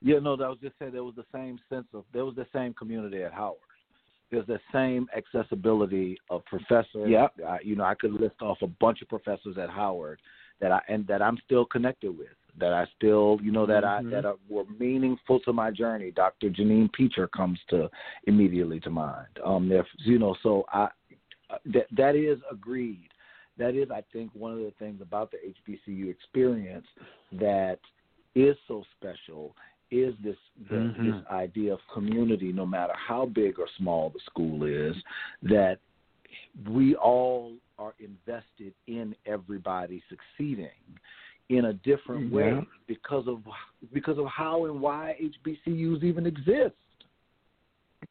[0.00, 2.46] Yeah, no, I was just saying there was the same sense of there was the
[2.52, 3.56] same community at Howard.
[4.30, 7.08] There's the same accessibility of professors.
[7.08, 7.34] Yep.
[7.46, 10.20] I, you know, I could list off a bunch of professors at Howard
[10.60, 12.28] that I and that I'm still connected with.
[12.58, 14.06] That I still, you know, that Mhm.
[14.06, 16.10] I that are, were meaningful to my journey.
[16.10, 16.50] Dr.
[16.50, 17.90] Janine Peacher comes to
[18.24, 19.38] immediately to mind.
[19.44, 20.88] Um, there, you know, so I
[21.66, 23.10] that that is agreed.
[23.56, 26.86] That is, I think, one of the things about the HBCU experience
[27.32, 27.78] that
[28.34, 29.54] is so special
[29.94, 30.36] is this
[30.68, 31.04] the, Mhm.
[31.04, 32.52] this idea of community.
[32.52, 34.96] No matter how big or small the school is,
[35.42, 35.78] that
[36.68, 40.70] we all are invested in everybody succeeding
[41.48, 42.62] in a different way Yeah.
[42.86, 43.42] because of
[43.92, 46.74] because of how and why HBCUs even exist.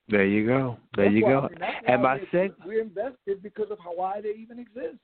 [0.09, 0.77] There you go.
[0.95, 1.39] There That's you why- go.
[1.39, 4.97] I mean, And we're, we're invested because of how why they even exist.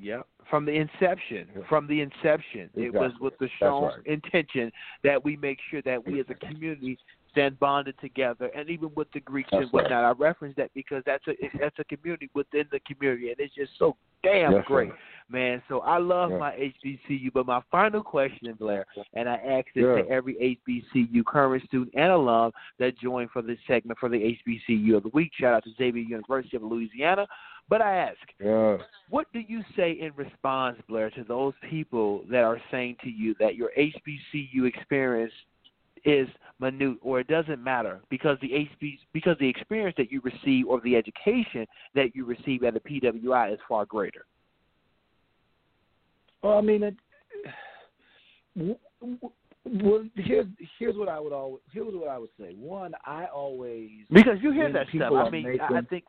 [0.00, 0.26] Yep.
[0.48, 4.06] From the inception, from the inception, it was with the strong right.
[4.06, 4.72] intention
[5.04, 6.98] that we make sure that we as a community
[7.32, 10.04] stand bonded together, and even with the Greeks That's and whatnot.
[10.04, 13.72] I reference that because that's a that's a community within the community, and it's just
[13.78, 14.96] so damn Yes, great, sir.
[15.28, 15.62] man.
[15.68, 17.32] So I love my HBCU.
[17.32, 22.12] But my final question, Blair, and I ask this to every HBCU current student and
[22.12, 25.32] alum that joined for this segment for the HBCU of the week.
[25.34, 27.26] Shout out to Xavier University of Louisiana.
[27.68, 28.18] But I ask,
[29.08, 33.34] what do you say in response, Blair, to those people that are saying to you
[33.38, 35.32] that your HBCU experience
[36.04, 36.28] is
[36.60, 40.80] minute or it doesn't matter because the HB because the experience that you receive or
[40.82, 44.24] the education that you receive at the PWI is far greater?
[46.42, 46.96] Well, I mean, it,
[48.56, 49.18] w- w-
[49.64, 50.46] well, here's
[50.78, 52.54] here's what I would always here's what I would say.
[52.58, 54.92] One, I always Because you hear that stuff.
[54.92, 56.04] people I mean, making- I think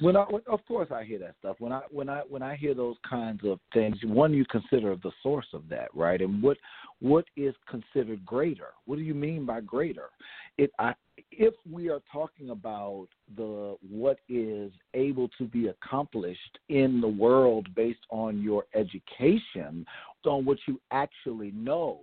[0.00, 1.56] when I when, of course I hear that stuff.
[1.58, 5.12] When I when I when I hear those kinds of things, one you consider the
[5.22, 6.20] source of that, right?
[6.20, 6.56] And what
[7.00, 8.68] what is considered greater?
[8.86, 10.10] What do you mean by greater?
[10.56, 10.94] It I
[11.30, 17.74] if we are talking about the what is able to be accomplished in the world
[17.74, 19.84] based on your education,
[20.24, 22.00] on what you actually know,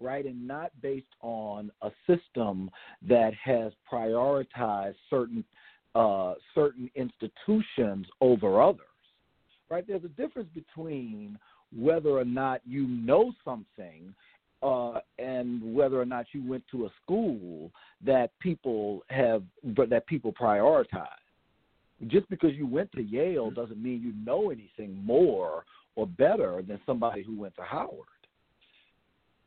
[0.00, 2.70] right, and not based on a system
[3.06, 5.44] that has prioritized certain
[5.94, 8.80] uh, certain institutions over others,
[9.70, 9.84] right?
[9.86, 11.38] There's a difference between
[11.76, 14.14] whether or not you know something
[14.62, 17.70] uh, and whether or not you went to a school
[18.04, 19.42] that people have
[19.76, 21.06] but that people prioritize.
[22.06, 25.64] Just because you went to Yale doesn't mean you know anything more
[25.96, 28.06] or better than somebody who went to Howard.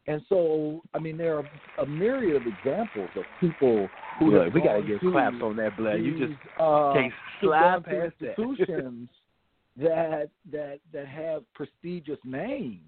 [0.07, 3.87] And so, I mean, there are a myriad of examples of people
[4.19, 5.97] who Look, have we gotta get claps on that, Blair.
[5.97, 9.09] You just these, uh, can't slide past institutions
[9.77, 12.79] that that that have prestigious names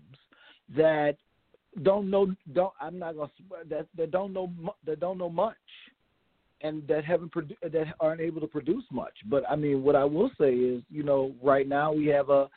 [0.75, 1.15] that
[1.83, 3.31] don't know don't I'm not gonna
[3.69, 5.55] that that don't know mu- that don't know much
[6.61, 9.13] and that haven't produ- that aren't able to produce much.
[9.29, 12.49] But I mean, what I will say is, you know, right now we have a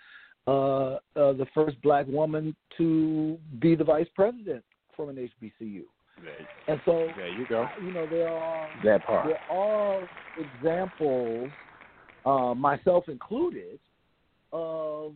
[0.47, 4.63] uh, uh, the first black woman to be the vice president
[4.95, 5.83] from an HBCU,
[6.69, 7.67] and so there you go.
[7.83, 9.27] you know there are That part.
[9.27, 11.51] there are examples,
[12.25, 13.79] uh, myself included,
[14.53, 15.15] of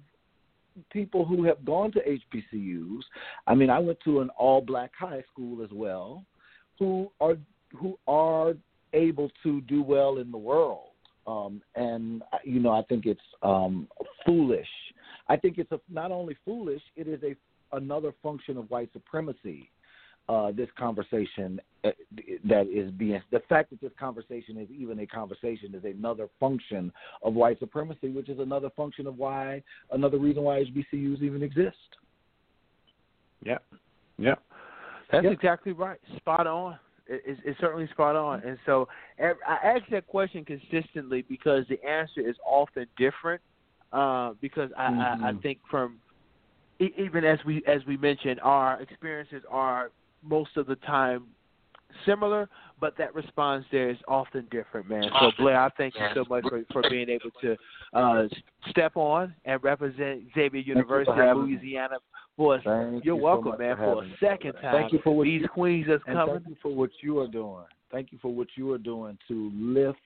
[0.93, 3.01] people who have gone to HBCUs.
[3.47, 6.25] I mean, I went to an all-black high school as well,
[6.79, 7.37] who are
[7.79, 8.55] who are
[8.93, 10.89] able to do well in the world.
[11.27, 13.89] Um, and you know, I think it's um,
[14.27, 14.67] foolish.
[15.31, 17.37] I think it's a, not only foolish; it is a
[17.77, 19.71] another function of white supremacy
[20.29, 21.91] uh, this conversation uh,
[22.45, 26.93] that is being the fact that this conversation is even a conversation is another function
[27.23, 29.63] of white supremacy, which is another function of why
[29.93, 31.77] another reason why HBCUs even exist.
[33.45, 33.59] Yeah,
[34.19, 34.35] yeah,
[35.13, 35.33] that's Yep.
[35.33, 35.99] exactly right.
[36.17, 36.79] Spot on.
[37.07, 38.41] It's, it's certainly spot on.
[38.45, 38.87] And so
[39.19, 43.41] I ask that question consistently because the answer is often different.
[43.93, 45.43] Uh, because I, I, I Mhm.
[45.43, 46.01] think from
[46.81, 49.91] e- even as we as we mentioned, our experiences are
[50.23, 51.27] most of the time
[52.07, 52.49] similar,
[52.81, 55.11] but that response there is often different, man.
[55.21, 57.57] So Blair, I thank you so much for, for being able to
[57.93, 58.29] uh,
[58.69, 61.57] step on and represent Xavier University of having me.
[61.57, 61.97] Louisiana
[62.37, 62.63] for us.
[62.65, 64.17] Thank You're you welcome, much man, for for a having me.
[64.21, 64.73] second time.
[64.73, 66.35] Thank you for what These you, queens that's coming.
[66.35, 67.65] thank you for what you are doing.
[67.91, 69.99] Thank you for what you are doing to lift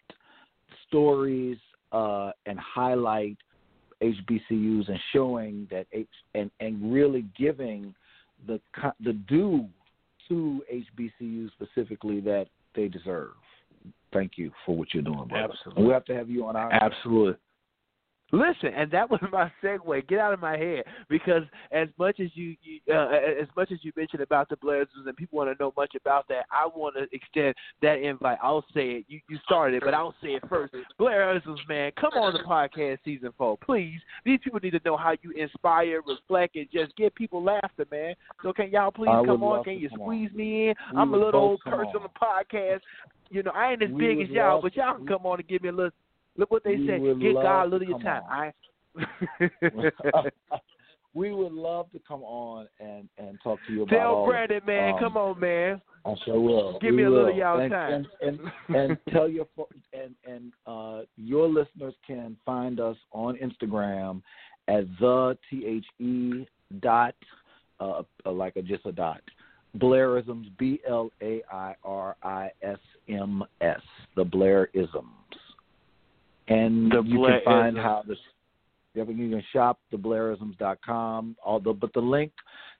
[0.88, 1.58] stories
[1.92, 3.36] uh, and highlight
[4.12, 7.94] HBCUs and showing that H and and really giving
[8.46, 8.60] the
[9.00, 9.68] the due
[10.28, 13.32] to HBCUs specifically that they deserve.
[14.12, 15.52] Thank you for what you're doing, brother.
[15.52, 15.72] Absolutely.
[15.76, 17.34] And we'll have to have you on our Absolutely.
[18.34, 20.08] Listen, and that was my segue.
[20.08, 23.08] Get out of my head because as much as you, you uh,
[23.40, 26.26] as much as you mentioned about the Blazers and people want to know much about
[26.28, 28.38] that, I want to extend that invite.
[28.42, 29.04] I'll say it.
[29.08, 30.74] You you started it, but I'll say it first.
[30.98, 34.00] Blair Ursels, man, come on the podcast season four, please.
[34.24, 38.14] These people need to know how you inspire, reflect, and just get people laughter, man.
[38.42, 39.62] So can y'all please I come on?
[39.62, 40.36] Can you squeeze on.
[40.36, 40.74] me in?
[40.92, 42.02] We I'm a little old person on on.
[42.02, 42.80] the podcast.
[43.30, 45.48] You know, I ain't as We big as y'all, but y'all can come on and
[45.48, 45.90] give me a little.
[46.36, 48.22] Look what they We would Get God a little of your time.
[48.24, 48.30] on.
[48.30, 48.52] I
[51.14, 54.94] we would love to come on and and talk to you about Tell Brandon, man,
[54.94, 55.80] um, come on, man.
[56.04, 56.78] I sure will.
[56.80, 57.32] Give We me a little will.
[57.32, 58.06] of y'all and, time.
[58.20, 59.46] And, and, and tell your
[59.92, 64.22] and and uh, your listeners can find us on Instagram
[64.68, 66.46] at the t h e
[66.80, 67.14] dot
[67.80, 69.20] uh, uh, like a just a dot
[69.78, 73.80] Blairisms B L A I R I S M S
[74.16, 75.04] the Blairisms
[76.48, 78.16] and The you can find how the
[78.94, 81.36] you can shop theblairisms.com.
[81.44, 82.32] Although, but the link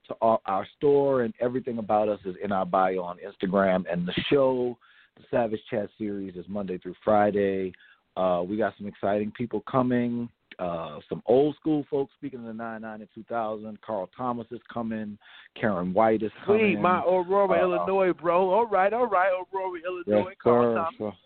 [0.09, 3.85] to our, our store and everything about us is in our bio on Instagram.
[3.91, 4.77] And the show
[5.17, 7.73] the Savage Chat series is Monday through Friday.
[8.17, 10.29] Uh, we got some exciting people coming.
[10.59, 13.81] Uh, some old school folks speaking of the 99 and 2000.
[13.81, 15.19] Carl Thomas is coming.
[15.61, 16.75] Karyn White is coming.
[16.75, 18.51] Sweet, my Aurora, Uh, Illinois, bro.
[18.51, 20.29] All right, all right, Aurora, Illinois.
[20.29, 20.99] Yes, Carl sir.
[20.99, 21.17] Thomas.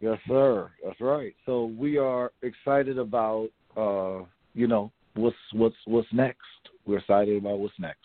[0.00, 0.70] Yes, sir.
[0.84, 1.34] That's right.
[1.44, 6.38] So we are excited about, uh, you know, what's what's what's next.
[6.86, 7.98] We're excited about what's next.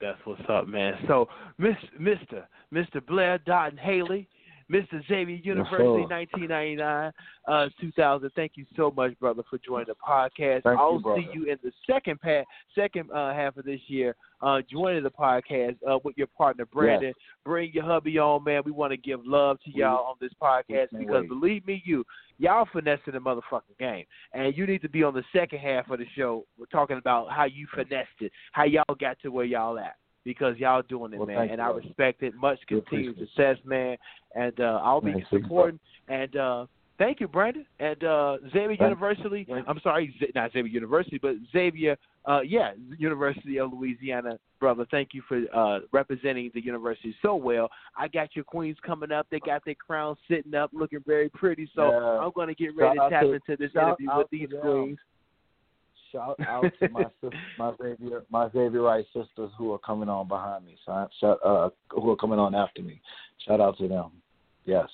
[0.00, 0.94] That's what's up, man.
[1.08, 2.44] So, Miss, Mr.
[2.72, 3.04] Mr.
[3.06, 4.28] Blair Dottin Haley,
[4.70, 5.06] Mr.
[5.08, 6.38] Xavier University, sir.
[6.38, 7.12] 1999,
[7.48, 8.30] uh, 2000.
[8.36, 10.62] Thank you so much, brother, for joining the podcast.
[10.62, 11.20] Thank I'll brother.
[11.20, 15.10] see you in the second pa- second uh, half of this year, uh, joining the
[15.10, 17.12] podcast uh, with your partner Brandon.
[17.44, 18.62] Bring your hubby on, man.
[18.64, 21.28] We want to give love to y'all on this podcast because wait.
[21.28, 22.04] believe me, you
[22.38, 25.98] y'all finessing the motherfucking game, and you need to be on the second half of
[25.98, 26.46] the show.
[26.58, 30.56] We're talking about how you finessed it, how y'all got to where y'all at because
[30.58, 32.34] y'all doing it, Well, man, and you, I respect it.
[32.34, 33.96] Much continued success, man,
[34.34, 35.80] and uh, I'll be supporting.
[36.08, 36.66] And uh,
[36.98, 39.46] thank you, Brandon, and uh, Xavier Thank- University.
[39.48, 41.96] thank- I'm sorry, not Xavier University, but Xavier.
[42.26, 44.86] Uh, yeah, University of Louisiana, brother.
[44.90, 47.70] Thank you for uh, representing the university so well.
[47.96, 49.26] I got your queens coming up.
[49.30, 51.66] They got their crowns sitting up, looking very pretty.
[51.74, 52.18] So Yeah.
[52.22, 54.98] I'm going to get ready to Shout tap to- into this interview with these queens.
[56.12, 57.04] Shout out to my
[57.58, 60.76] my Xavier, my Xavier Wright sisters who are coming on behind me.
[60.84, 63.00] Shout, shout, uh, who are coming on after me.
[63.46, 64.10] Shout out to them.
[64.64, 64.88] Yes.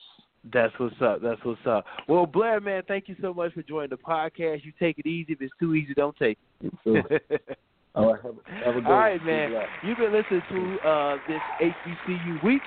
[0.53, 1.21] That's what's up.
[1.23, 1.85] That's what's up.
[2.09, 4.65] Well, Blair, man, thank you so much for joining the podcast.
[4.65, 5.33] You take it easy.
[5.33, 7.43] If it's too easy, don't take You it.
[7.97, 8.23] All right.
[8.23, 9.51] Have, a- have a good All right, man.
[9.51, 9.89] Be.
[9.89, 11.73] You've been listening to uh, this
[12.09, 12.63] HBCU week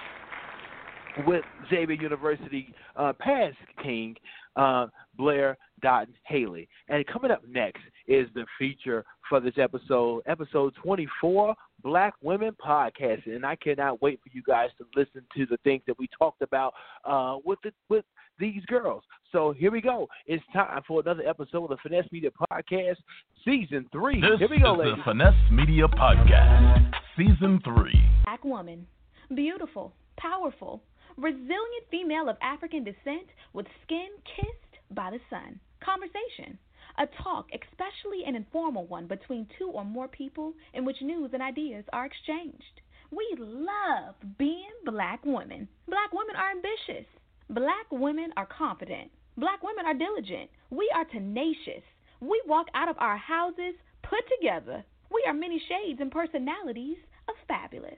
[1.25, 4.15] with Xavier University uh, past king
[4.55, 6.67] uh, Blair Dottin Haley.
[6.89, 13.35] And coming up next is the feature for this episode, episode 24, Black Women Podcasting.
[13.35, 16.41] And I cannot wait for you guys to listen to the things that we talked
[16.41, 16.73] about
[17.05, 18.03] uh, with the, with
[18.39, 19.03] these girls.
[19.31, 20.07] So here we go.
[20.25, 22.97] It's time for another episode of the Finesse Media Podcast,
[23.45, 24.21] Season 3.
[24.21, 24.95] This here we go, is ladies.
[24.97, 27.93] the Finesse Media Podcast, Season 3.
[28.25, 28.87] Black woman,
[29.35, 30.81] beautiful, powerful,
[31.17, 35.59] resilient female of African descent with skin kissed by the sun.
[35.83, 36.57] Conversation.
[36.99, 41.41] A talk, especially an informal one, between two or more people in which news and
[41.41, 42.81] ideas are exchanged.
[43.11, 45.67] We love being black women.
[45.87, 47.07] Black women are ambitious.
[47.49, 49.09] Black women are confident.
[49.37, 50.49] Black women are diligent.
[50.69, 51.83] We are tenacious.
[52.19, 54.83] We walk out of our houses put together.
[55.11, 57.97] We are many shades and personalities of fabulous.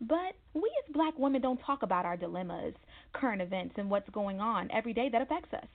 [0.00, 2.74] But we as black women don't talk about our dilemmas,
[3.12, 5.66] current events, and what's going on every day that affects us.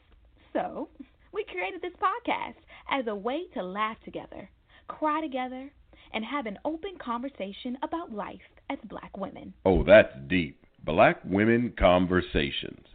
[0.53, 0.89] So,
[1.37, 2.55] we created this podcast
[2.89, 4.49] as a way to laugh together,
[4.87, 5.71] cry together,
[6.11, 9.53] and have an open conversation about life as black women.
[9.63, 10.65] Oh, that's deep.
[10.83, 12.87] Black Women Conversations.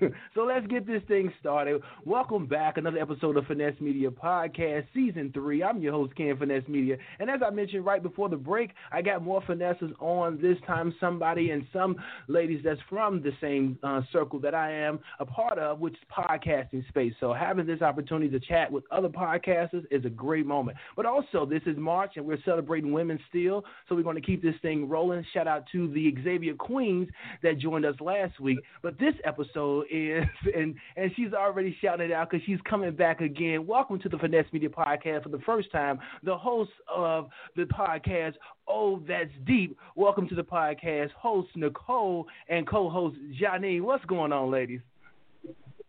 [0.34, 1.82] so let's get this thing started.
[2.04, 5.62] Welcome back, another episode of Finesse Media Podcast, Season 3.
[5.62, 6.96] I'm your host, Ken Finesse Media.
[7.18, 10.94] And as I mentioned right before the break, I got more finesses on this time.
[11.00, 11.96] Somebody and some
[12.28, 15.98] ladies that's from the same uh, circle that I am a part of, which is
[16.10, 17.12] podcasting space.
[17.20, 20.76] So having this opportunity to chat with other podcasters is a great moment.
[20.96, 23.64] But also, this is March and we're celebrating women still.
[23.88, 25.24] So we're going to keep this thing rolling.
[25.32, 27.08] Shout out to the Xavier Queens
[27.42, 28.58] that joined us last week.
[28.82, 33.20] But this episode is, and and she's already shouting it out because she's coming back
[33.20, 33.66] again.
[33.66, 35.98] Welcome to the Finesse Media Podcast for the first time.
[36.22, 38.34] The host of the podcast,
[38.68, 39.76] Oh That's Deep.
[39.96, 43.82] Welcome to the podcast, host Nicole and co-host Janine.
[43.82, 44.80] What's going on, ladies?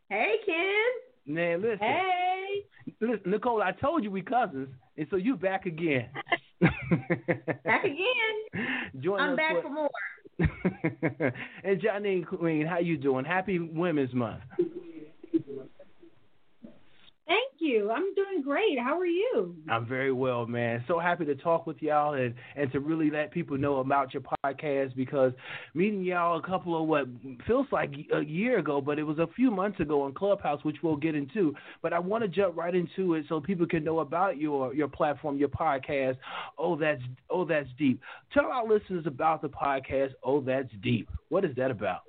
[0.09, 1.35] Hey, Ken.
[1.35, 2.63] Man, listen, Hey.
[3.01, 3.61] listen, Nicole.
[3.61, 6.07] I told you we cousins, and so you back again.
[7.65, 8.01] Back again.
[9.01, 9.89] Join I'm back for- for more.
[10.39, 13.25] and Janine Queen, how you doing?
[13.25, 14.41] Happy Women's Month.
[17.27, 17.89] Thank you.
[17.89, 18.77] I'm doing great.
[18.77, 19.55] How are you?
[19.67, 20.83] I'm very well, man.
[20.87, 24.21] So happy to talk with y'all and, and to really let people know about your
[24.45, 25.33] podcast because
[25.73, 27.07] meeting y'all a couple of what
[27.47, 30.77] feels like a year ago, but it was a few months ago on Clubhouse, which
[30.83, 31.55] we'll get into.
[31.81, 34.87] But I want to jump right into it so people can know about your your
[34.87, 36.17] platform, your podcast.
[36.59, 37.99] Oh, that's oh, that's deep.
[38.33, 40.11] Tell our listeners about the podcast.
[40.23, 41.09] Oh, that's deep.
[41.29, 42.01] What is that about?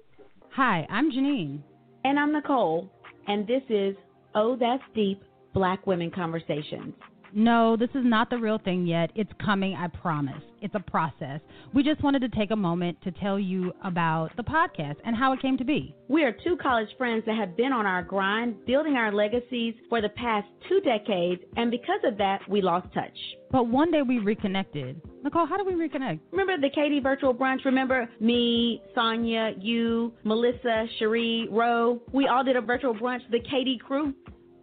[0.51, 1.61] Hi, I'm Janine.
[2.05, 2.91] And I'm Nicole.
[3.29, 3.97] And this is
[4.39, 5.23] Oh That's Deep
[5.55, 6.93] Black Women Conversations.
[7.33, 9.11] No, this is not the real thing yet.
[9.15, 10.43] It's coming, I promise.
[10.61, 11.41] It's a process.
[11.75, 15.33] We just wanted to take a moment to tell you about the podcast and how
[15.33, 15.95] it came to be.
[16.09, 20.01] We are two college friends that have been on our grind, building our legacies for
[20.01, 23.17] the past two decades, and because of that, we lost touch.
[23.51, 25.01] But one day we reconnected.
[25.23, 26.21] Nicole, how did we reconnect?
[26.31, 27.65] Remember the Katie virtual brunch?
[27.65, 32.01] Remember me, Sonia, you, Melissa, Cherie, Roe?
[32.13, 34.15] We all did a virtual brunch, the Katie crew.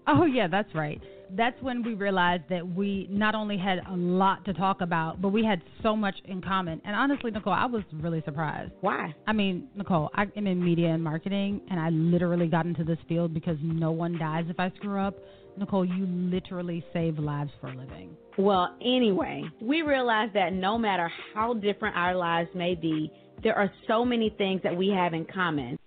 [0.08, 1.02] Oh, yeah, that's right
[1.32, 5.30] that's when we realized that we not only had a lot to talk about, but
[5.30, 6.82] we had so much in common.
[6.86, 8.72] And honestly, Nicole, I was really surprised.
[8.82, 9.14] Why?
[9.28, 13.00] I mean, Nicole, I am in media and marketing, and I literally got into this
[13.08, 15.16] field because no one dies if I screw up.
[15.58, 18.16] Nicole, you literally save lives for a living.
[18.38, 23.12] Well, anyway, we realized that no matter how different our lives may be,
[23.44, 25.78] there are so many things that we have in common.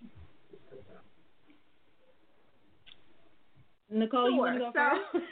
[3.90, 4.30] Nicole, sure.
[4.30, 5.24] you want to go so, first?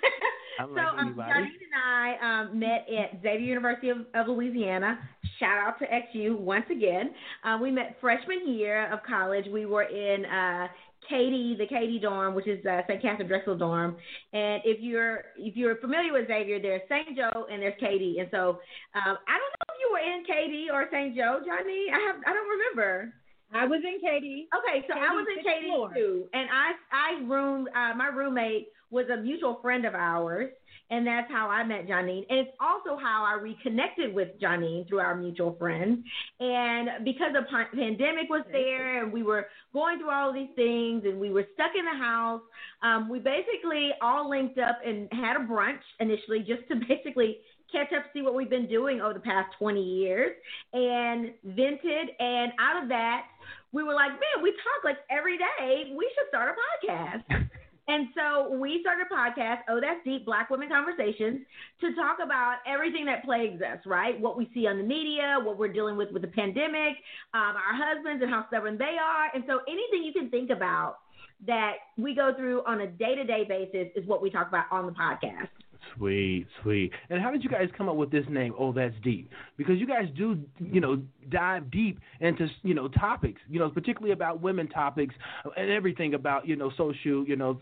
[0.74, 4.98] so um, Janine and I um, met at Xavier University of, of, Louisiana.
[5.40, 7.10] Shout out to XU once again.
[7.44, 9.46] Uh, we met freshman year of college.
[9.52, 10.68] We were in uh,
[11.08, 13.02] Katie, the Katie dorm, which is uh, St.
[13.02, 13.96] Katharine Drexel dorm.
[14.32, 17.16] And if you're if you're familiar with Xavier, there's St.
[17.16, 18.18] Joe and there's Katie.
[18.20, 18.60] And so
[18.94, 21.16] um, I don't know if you were in Katie or St.
[21.16, 21.86] Joe, Johnny.
[21.92, 23.12] I have I don't remember.
[23.54, 24.48] I was in Katie.
[24.52, 25.94] Okay, so Katie I was in Katie floor.
[25.94, 27.68] too, and I I roomed.
[27.68, 30.50] Uh, my roommate was a mutual friend of ours,
[30.90, 32.24] and that's how I met Janine.
[32.28, 36.04] And it's also how I reconnected with Janine through our mutual friend.
[36.40, 37.42] And because the
[37.76, 41.72] pandemic was there, and we were going through all these things, and we were stuck
[41.78, 42.42] in the house,
[42.82, 47.38] um, we basically all linked up and had a brunch initially, just to basically
[47.74, 50.30] catch up, see what we've been doing over the past 20 years,
[50.72, 52.14] and vented.
[52.20, 53.26] And out of that,
[53.72, 55.92] we were like, man, we talk like every day.
[55.96, 57.48] We should start a podcast.
[57.88, 61.40] and so we started a podcast, Oh That's Deep Black Women Conversations,
[61.80, 64.18] to talk about everything that plagues us, right?
[64.18, 66.94] What we see on the media, what we're dealing with with the pandemic,
[67.34, 69.34] um, our husbands and how stubborn they are.
[69.34, 70.98] And so anything you can think about
[71.46, 74.66] that we go through on a day to day basis is what we talk about
[74.70, 75.48] on the podcast.
[75.96, 76.90] Sweet, sweet.
[77.08, 78.52] And how did you guys come up with this name?
[78.58, 79.30] Oh, that's deep.
[79.56, 84.12] Because you guys do, you know, dive deep into, you know, topics, you know, particularly
[84.12, 85.14] about women topics
[85.56, 87.60] and everything about, you know, social, you know,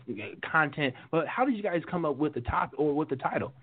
[0.51, 0.95] content.
[1.11, 3.53] But how did you guys come up with the top or with the title?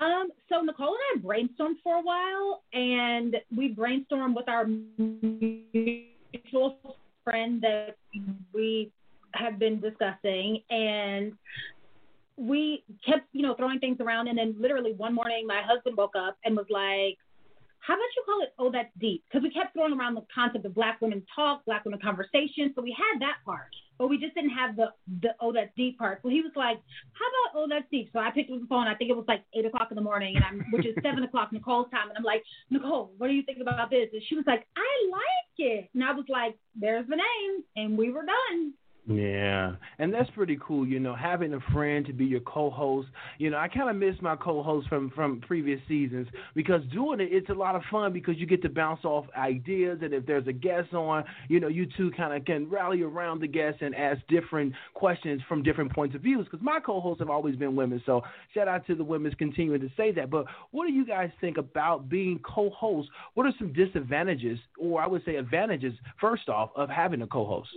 [0.00, 4.66] Um, so Nicole and I brainstormed for a while, and we brainstormed with our
[4.98, 6.78] mutual
[7.22, 7.96] friend that
[8.52, 8.90] we
[9.34, 11.32] have been discussing, and
[12.36, 14.28] we kept, you know, throwing things around.
[14.28, 17.18] And then literally one morning, my husband woke up and was like,
[17.80, 19.22] how about you call it, oh, that's deep?
[19.28, 22.72] Because we kept throwing around the concept of black women talk, black women conversation.
[22.74, 23.68] So we had that part,
[23.98, 24.86] but we just didn't have the,
[25.20, 26.20] the oh, that's deep part.
[26.22, 26.78] So he was like,
[27.12, 28.08] how about, oh, that's deep?
[28.14, 28.88] So I picked up the phone.
[28.88, 31.24] I think it was like eight o'clock in the morning, and I'm, which is seven
[31.24, 32.08] o'clock Nicole's time.
[32.08, 34.08] And I'm like, Nicole, what do you think about this?
[34.14, 35.90] And she was like, I like it.
[35.92, 37.64] And I was like, there's the name.
[37.76, 38.72] And we were done.
[39.06, 40.86] Yeah, and that's pretty cool.
[40.86, 43.08] You know, having a friend to be your co-host.
[43.36, 47.28] You know, I kind of miss my co-host from from previous seasons because doing it,
[47.30, 50.46] it's a lot of fun because you get to bounce off ideas, and if there's
[50.46, 53.94] a guest on, you know, you two kind of can rally around the guest and
[53.94, 56.46] ask different questions from different points of views.
[56.50, 58.22] Because my co-hosts have always been women, so
[58.54, 60.30] shout out to the women continuing to say that.
[60.30, 63.10] But what do you guys think about being co-hosts?
[63.34, 67.68] What are some disadvantages, or I would say advantages, first off, of having a co-host?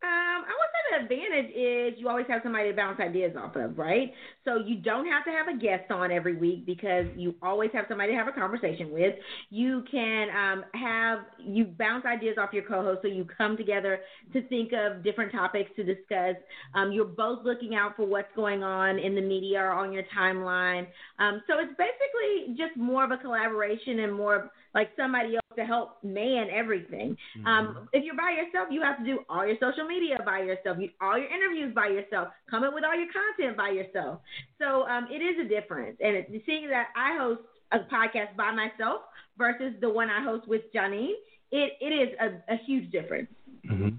[0.00, 3.56] Um, I would say the advantage is you always have somebody to bounce ideas off
[3.56, 4.12] of, right?
[4.44, 7.86] So you don't have to have a guest on every week because you always have
[7.88, 9.14] somebody to have a conversation with.
[9.50, 14.00] You can um, have you bounce ideas off your co-host, so you come together
[14.32, 16.36] to think of different topics to discuss.
[16.74, 20.04] Um, you're both looking out for what's going on in the media or on your
[20.16, 20.86] timeline.
[21.18, 25.64] Um, so it's basically just more of a collaboration and more like somebody else to
[25.64, 27.16] help man everything.
[27.36, 27.76] Um, mm-hmm.
[27.78, 30.78] Um, if you're by yourself, you have to do all your social media by yourself,
[30.80, 34.20] you, all your interviews by yourself, come up with all your content by yourself.
[34.58, 35.98] So um, it is a difference.
[36.00, 37.40] And it, seeing that I host
[37.72, 39.02] a podcast by myself
[39.36, 41.14] versus the one I host with Janine,
[41.50, 43.28] it, it is a, a huge difference.
[43.68, 43.96] Mm-hmm.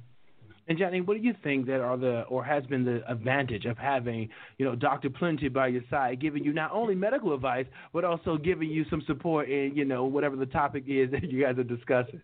[0.69, 3.75] And Johnny, what do you think that are the or has been the advantage of
[3.75, 5.09] having you know Dr.
[5.09, 9.01] Plenty by your side, giving you not only medical advice but also giving you some
[9.07, 12.21] support in you know whatever the topic is that you guys are discussing?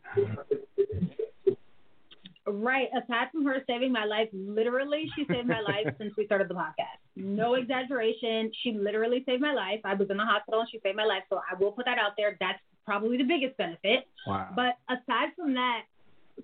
[2.48, 2.88] Right.
[2.96, 6.54] Aside from her saving my life, literally, she saved my life since we started the
[6.54, 7.02] podcast.
[7.16, 8.52] No exaggeration.
[8.62, 9.80] She literally saved my life.
[9.84, 11.24] I was in the hospital and she saved my life.
[11.32, 12.38] So I will put that out there.
[12.40, 14.08] That's probably the biggest benefit.
[14.28, 14.50] Wow.
[14.56, 15.86] But aside from that,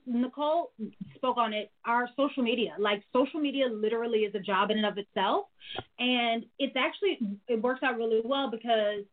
[0.05, 0.71] Nicole
[1.15, 1.71] spoke on it.
[1.85, 5.45] Our social media, like social media, literally is a job in and of itself,
[5.99, 9.03] and it's actually it works out really well because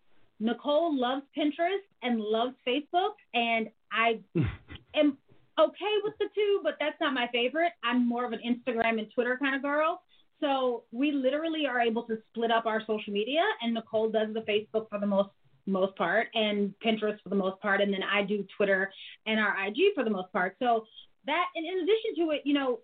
[0.40, 4.20] Nicole loves Pinterest and loves Facebook, and I
[4.94, 5.18] am
[5.58, 7.72] okay with the two, but that's not my favorite.
[7.82, 10.02] I'm more of an Instagram and Twitter kind of girl.
[10.40, 14.40] So we literally are able to split up our social media, and Nicole does the
[14.40, 15.30] Facebook for the most
[15.70, 18.92] most part, and Pinterest for the most part, and then I do Twitter
[19.26, 20.56] and our IG for the most part.
[20.58, 20.84] So
[21.26, 22.80] that, and in addition to it, you know,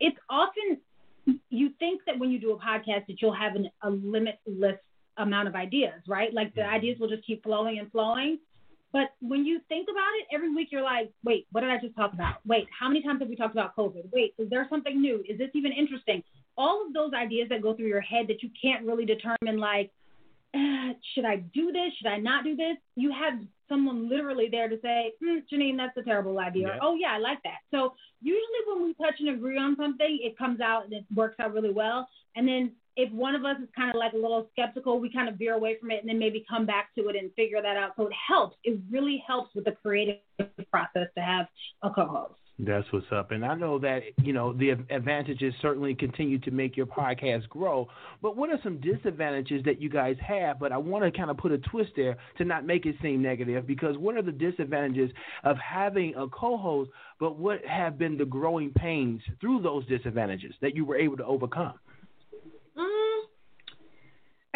[0.00, 0.78] it's often
[1.50, 4.78] you think that when you do a podcast that you'll have an, a limitless
[5.18, 6.32] amount of ideas, right?
[6.32, 6.74] Like the mm-hmm.
[6.74, 8.38] ideas will just keep flowing and flowing.
[8.92, 11.96] But when you think about it, every week you're like, wait, what did I just
[11.96, 12.36] talk about?
[12.46, 14.10] Wait, how many times have we talked about COVID?
[14.12, 15.22] Wait, is there something new?
[15.28, 16.22] Is this even interesting?
[16.56, 19.90] All of those ideas that go through your head that you can't really determine, like,
[20.56, 21.92] uh, should I do this?
[21.98, 22.76] Should I not do this?
[22.94, 23.38] You have
[23.68, 26.68] someone literally there to say, mm, Janine, that's a terrible idea.
[26.68, 26.78] Yeah.
[26.82, 27.58] oh, yeah, I like that.
[27.70, 31.36] So usually when we touch and agree on something, it comes out and it works
[31.40, 32.08] out really well.
[32.36, 35.28] And then if one of us is kind of like a little skeptical, we kind
[35.28, 37.76] of veer away from it and then maybe come back to it and figure that
[37.76, 37.92] out.
[37.96, 38.56] So it helps.
[38.64, 40.20] It really helps with the creative
[40.70, 41.46] process to have
[41.82, 42.40] a co-host.
[42.58, 43.32] That's what's up.
[43.32, 47.86] And I know that, you know, the advantages certainly continue to make your podcast grow.
[48.22, 50.58] But what are some disadvantages that you guys have?
[50.58, 53.20] But I want to kind of put a twist there to not make it seem
[53.20, 55.10] negative because what are the disadvantages
[55.44, 56.90] of having a co host,
[57.20, 61.26] but what have been the growing pains through those disadvantages that you were able to
[61.26, 61.74] overcome?
[62.78, 63.05] Mm,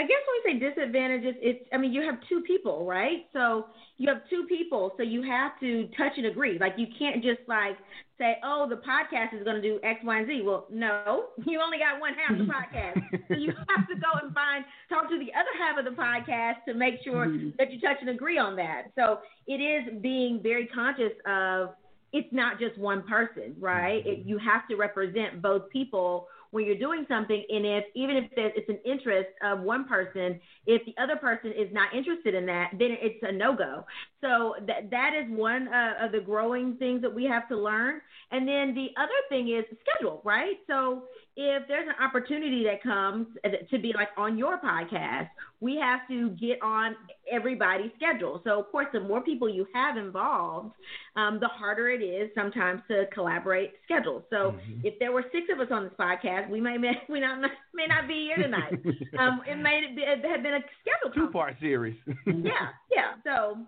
[0.01, 3.27] I guess when we say disadvantages, it's I mean you have two people, right?
[3.35, 3.67] So
[3.99, 6.59] you have two people, so you have to touch and agree.
[6.59, 7.77] Like you can't just like
[8.17, 11.61] say, "Oh, the podcast is going to do X, Y, and Z." Well, no, you
[11.61, 15.11] only got one half of the podcast, so you have to go and find talk
[15.11, 17.51] to the other half of the podcast to make sure mm-hmm.
[17.59, 18.93] that you touch and agree on that.
[18.95, 21.75] So it is being very conscious of
[22.15, 24.03] it's not just one person, right?
[24.03, 24.23] Mm-hmm.
[24.23, 28.25] It, you have to represent both people when you're doing something and if even if
[28.37, 32.71] it's an interest of one person if the other person is not interested in that
[32.73, 33.85] then it's a no-go
[34.21, 38.01] so that that is one uh, of the growing things that we have to learn
[38.31, 41.03] and then the other thing is schedule right so
[41.43, 43.27] if there's an opportunity that comes
[43.71, 45.29] to be like on your podcast,
[45.61, 46.97] we have to get on
[47.31, 48.41] everybody's schedule.
[48.45, 50.75] So, of course, the more people you have involved,
[51.17, 54.23] um, the harder it is sometimes to collaborate schedules.
[54.29, 54.81] So, mm-hmm.
[54.85, 57.41] if there were six of us on this podcast, we may may, we not
[57.73, 58.73] may not be here tonight.
[59.19, 61.97] um, it may have been a schedule two part series.
[62.27, 63.15] yeah, yeah.
[63.25, 63.59] So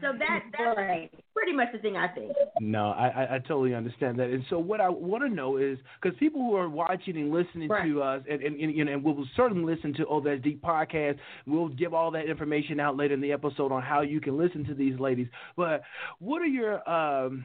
[0.00, 1.10] so that that's right.
[1.34, 2.32] pretty much the thing I think.
[2.60, 4.30] No, I, I, I totally understand that.
[4.30, 7.68] And so what I want to know is because people who are watching and listening
[7.68, 7.86] right.
[7.86, 11.18] to us, and, and, and, and we'll certainly listen to Oh That's Deep podcast.
[11.46, 14.64] We'll give all that information out later in the episode on how you can listen
[14.66, 15.28] to these ladies.
[15.56, 15.82] But
[16.18, 17.44] what are your um,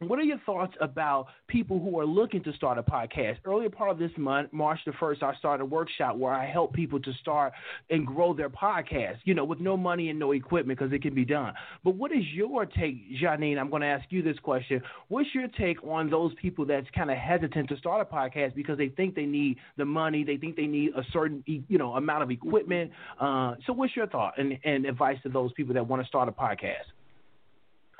[0.00, 3.38] what are your thoughts about people who are looking to start a podcast?
[3.44, 6.72] Earlier part of this month, March the 1st, I started a workshop where I help
[6.72, 7.52] people to start
[7.90, 11.14] and grow their podcast, you know, with no money and no equipment because it can
[11.14, 11.52] be done.
[11.82, 13.58] But what is your take, Janine?
[13.58, 14.80] I'm going to ask you this question.
[15.08, 18.78] What's your take on those people that's kind of hesitant to start a podcast because
[18.78, 22.22] they think they need the money, they think they need a certain, you know, amount
[22.22, 22.92] of equipment?
[23.20, 26.28] Uh, so what's your thought and, and advice to those people that want to start
[26.28, 26.86] a podcast?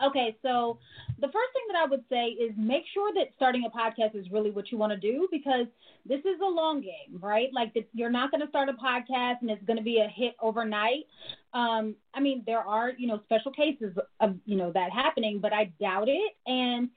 [0.04, 0.78] Okay, so
[1.18, 4.30] the first thing that I would say is make sure that starting a podcast is
[4.30, 5.66] really what you want to do because
[6.06, 7.48] this is a long game, right?
[7.52, 10.08] Like the, you're not going to start a podcast and it's going to be a
[10.08, 11.06] hit overnight.
[11.52, 15.52] Um, I mean, there are you know special cases of you know that happening, but
[15.52, 16.32] I doubt it.
[16.46, 16.90] And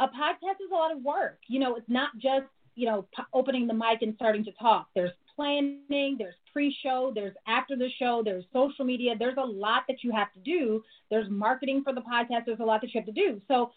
[0.00, 1.38] a podcast is a lot of work.
[1.48, 4.88] You know, it's not just you know p- opening the mic and starting to talk.
[4.94, 9.14] There's planning, there's pre-show, there's after the show, there's social media.
[9.18, 10.82] There's a lot that you have to do.
[11.10, 12.46] There's marketing for the podcast.
[12.46, 13.40] There's a lot that you have to do.
[13.46, 13.70] So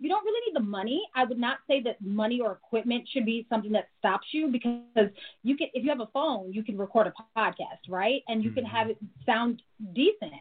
[0.00, 1.02] you don't really need the money.
[1.14, 5.08] I would not say that money or equipment should be something that stops you because
[5.42, 8.22] you can if you have a phone, you can record a podcast, right?
[8.28, 9.62] And you can have it sound
[9.94, 10.32] decent.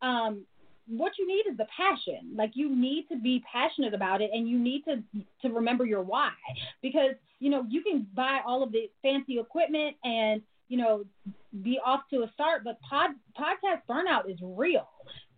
[0.00, 0.46] Um,
[0.86, 2.34] what you need is the passion.
[2.36, 5.02] Like you need to be passionate about it and you need to
[5.42, 6.30] to remember your why
[6.80, 11.04] because you know, you can buy all of the fancy equipment and, you know,
[11.62, 14.88] be off to a start, but pod, podcast burnout is real.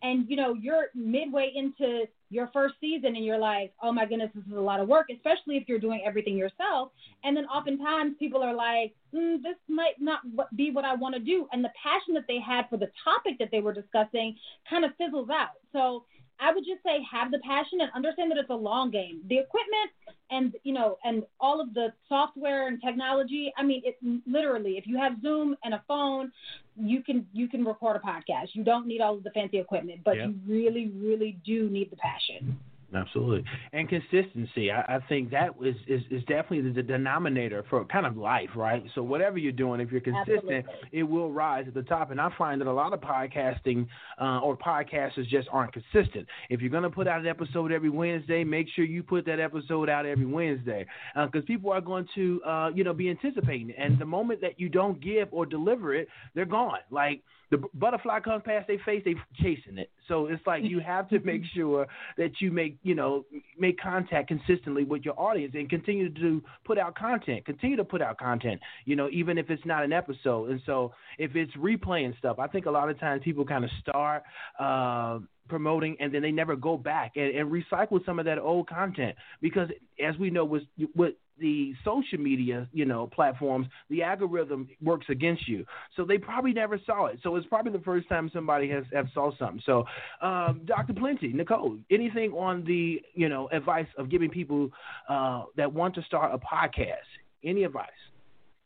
[0.03, 4.31] And, you know, you're midway into your first season and you're like, oh my goodness,
[4.35, 6.91] this is a lot of work, especially if you're doing everything yourself.
[7.25, 10.21] And then oftentimes people are like, mm, this might not
[10.55, 11.49] be what I want to do.
[11.53, 14.37] And the passion that they had for the topic that they were discussing
[14.69, 15.57] kind of fizzles out.
[15.73, 16.05] So
[16.41, 19.21] I would just say have the passion and understand that it's a long game.
[19.29, 19.91] The equipment
[20.31, 23.53] and you know and all of the software and technology.
[23.57, 26.33] I mean, it literally if you have Zoom and a phone,
[26.77, 28.49] you can you can record a podcast.
[28.55, 30.29] You don't need all of the fancy equipment, but yep.
[30.29, 32.59] you really really do need the passion.
[32.95, 34.71] Absolutely, and consistency.
[34.71, 38.85] I, I think that is, is is definitely the, denominator for kind of life, right?
[38.95, 40.89] So whatever you're doing, if you're consistent, Absolutely.
[40.93, 42.11] it will rise at the top.
[42.11, 43.87] And I find that a lot of podcasting
[44.21, 46.27] uh, or podcasters just aren't consistent.
[46.51, 49.41] If you're going to put out an episode every Wednesday, make sure you put that
[49.41, 53.71] episode out every Wednesday, because people are going to uh, you know be anticipating.
[53.71, 53.77] it.
[53.79, 56.79] And the moment that you don't give or deliver it, they're gone.
[56.91, 57.23] Like
[57.55, 59.91] the butterfly comes past their face, they chasing it.
[60.09, 61.87] So it's like you have to make sure
[62.19, 63.25] that you make you know
[63.59, 67.47] make contact consistently with your audience and continue to put out content.
[67.47, 68.61] Continue to put out content.
[68.85, 70.51] You know, even if it's not an episode.
[70.51, 73.71] And so if it's replaying stuff, I think a lot of times people kind of
[73.81, 74.25] start.
[74.59, 78.67] Uh, promoting and then they never go back and, and recycle some of that old
[78.67, 79.69] content because
[80.03, 80.63] as we know with
[80.95, 85.65] with the social media you know platforms the algorithm works against you.
[85.97, 87.19] So they probably never saw it.
[87.23, 89.63] So it's probably the first time somebody has saw something.
[89.65, 89.85] So
[90.21, 94.71] um, dr plenty nicole anything on the you know advice of giving people
[95.09, 97.09] uh, that want to start a podcast?
[97.43, 97.91] Any advice?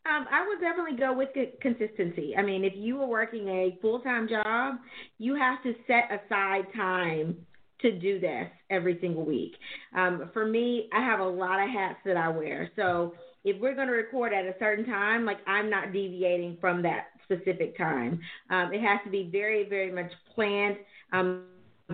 [0.05, 2.35] Um, I would definitely go with co- consistency.
[2.35, 4.75] I mean, if you are working a full time job,
[5.17, 7.45] you have to set aside time
[7.81, 9.53] to do this every single week.
[9.95, 12.69] Um, for me, I have a lot of hats that I wear.
[12.75, 13.13] So
[13.43, 17.07] if we're going to record at a certain time, like I'm not deviating from that
[17.23, 18.19] specific time.
[18.49, 20.77] Um, it has to be very, very much planned.
[21.13, 21.45] Um,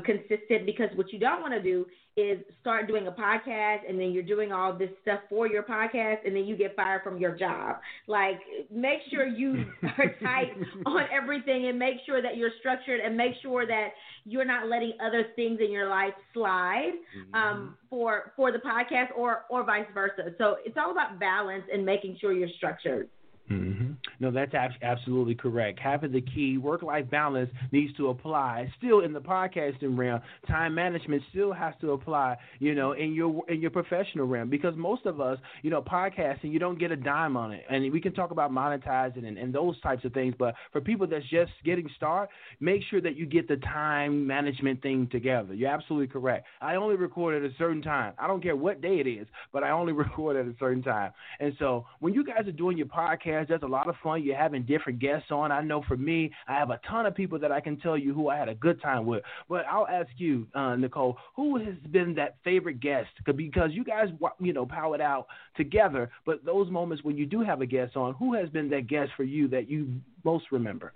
[0.04, 1.86] consistent because what you don't want to do
[2.18, 6.18] is start doing a podcast and then you're doing all this stuff for your podcast
[6.26, 7.78] and then you get fired from your job.
[8.08, 8.40] Like
[8.72, 10.52] make sure you are tight
[10.86, 13.90] on everything and make sure that you're structured and make sure that
[14.24, 16.94] you're not letting other things in your life slide
[17.34, 20.34] um, for for the podcast or or vice versa.
[20.38, 23.10] So it's all about balance and making sure you're structured.
[23.52, 23.92] Mm-hmm.
[24.20, 25.80] No, that's ab- absolutely correct.
[25.80, 28.72] Having the key work life balance needs to apply.
[28.80, 32.38] Still in the podcasting realm, time management still has to apply.
[32.58, 36.52] You know, in your in your professional realm, because most of us, you know, podcasting,
[36.52, 39.54] you don't get a dime on it, and we can talk about monetizing and, and
[39.54, 40.34] those types of things.
[40.40, 44.82] But for people that's just getting started, make sure that you get the time management
[44.82, 45.54] thing together.
[45.54, 46.48] You're absolutely correct.
[46.62, 48.14] I only record at a certain time.
[48.18, 51.12] I don't care what day it is, but I only record at a certain time.
[51.40, 54.24] And so when you guys are doing your podcast, that's a lot of fun.
[54.24, 55.52] You're having different guests on.
[55.52, 58.14] I know for me, I have a ton of people that I can tell you
[58.14, 59.24] who I had a good time with.
[59.50, 63.10] But I'll ask you, uh, Nicole, who has been that favorite guest?
[63.26, 64.10] Because you guys,
[64.40, 66.10] you know, powered out together.
[66.26, 69.12] But those moments when you do have a guest on, who has been that guest
[69.18, 69.88] for you that you
[70.24, 70.94] most remember?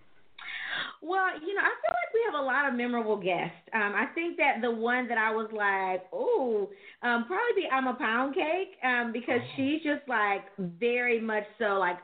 [1.02, 3.56] Well, you know, I feel like we have a lot of memorable guests.
[3.74, 6.70] Um, I think that the one that I was like, oh,
[7.04, 11.80] um, probably be I'm a pound cake, um, because she's just like very much so
[11.80, 11.98] like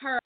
[0.00, 0.18] her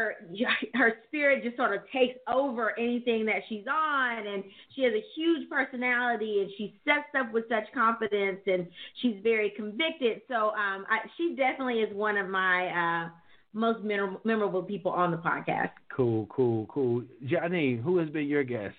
[0.74, 4.44] her spirit just sort of takes over anything that she's on and
[4.74, 8.68] she has a huge personality and she sets stuff with such confidence and
[9.02, 13.08] she's very convicted so um I, she definitely is one of my uh
[13.54, 17.04] most memorable people on the podcast Cool, cool, cool.
[17.24, 18.74] Janine, who has been your guest?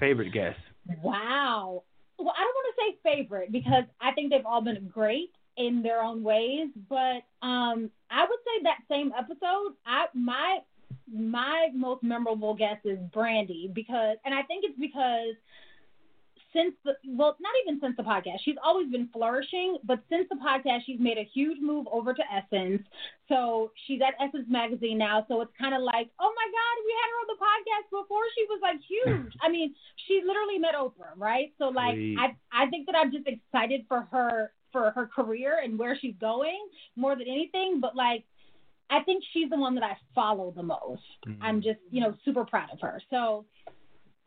[0.00, 0.58] Favorite guest?
[1.02, 1.82] Wow.
[2.18, 5.82] Well, I don't want to say favorite because I think they've all been great in
[5.82, 10.60] their own ways, but um, I would say that same episode, I my
[11.12, 15.34] my most memorable guest is Brandy because, and I think it's because
[16.58, 20.36] since the well, not even since the podcast, she's always been flourishing, but since the
[20.36, 22.82] podcast, she's made a huge move over to Essence.
[23.28, 25.24] So she's at Essence Magazine now.
[25.28, 28.22] So it's kind of like, oh my God, we had her on the podcast before
[28.34, 29.32] she was like huge.
[29.42, 29.74] I mean,
[30.06, 31.52] she literally met Oprah, right?
[31.58, 32.16] So like, Sweet.
[32.18, 36.14] I I think that I'm just excited for her for her career and where she's
[36.20, 36.58] going
[36.96, 37.78] more than anything.
[37.80, 38.24] But like,
[38.90, 41.02] I think she's the one that I follow the most.
[41.40, 41.64] I'm mm.
[41.64, 43.00] just you know super proud of her.
[43.10, 43.44] So.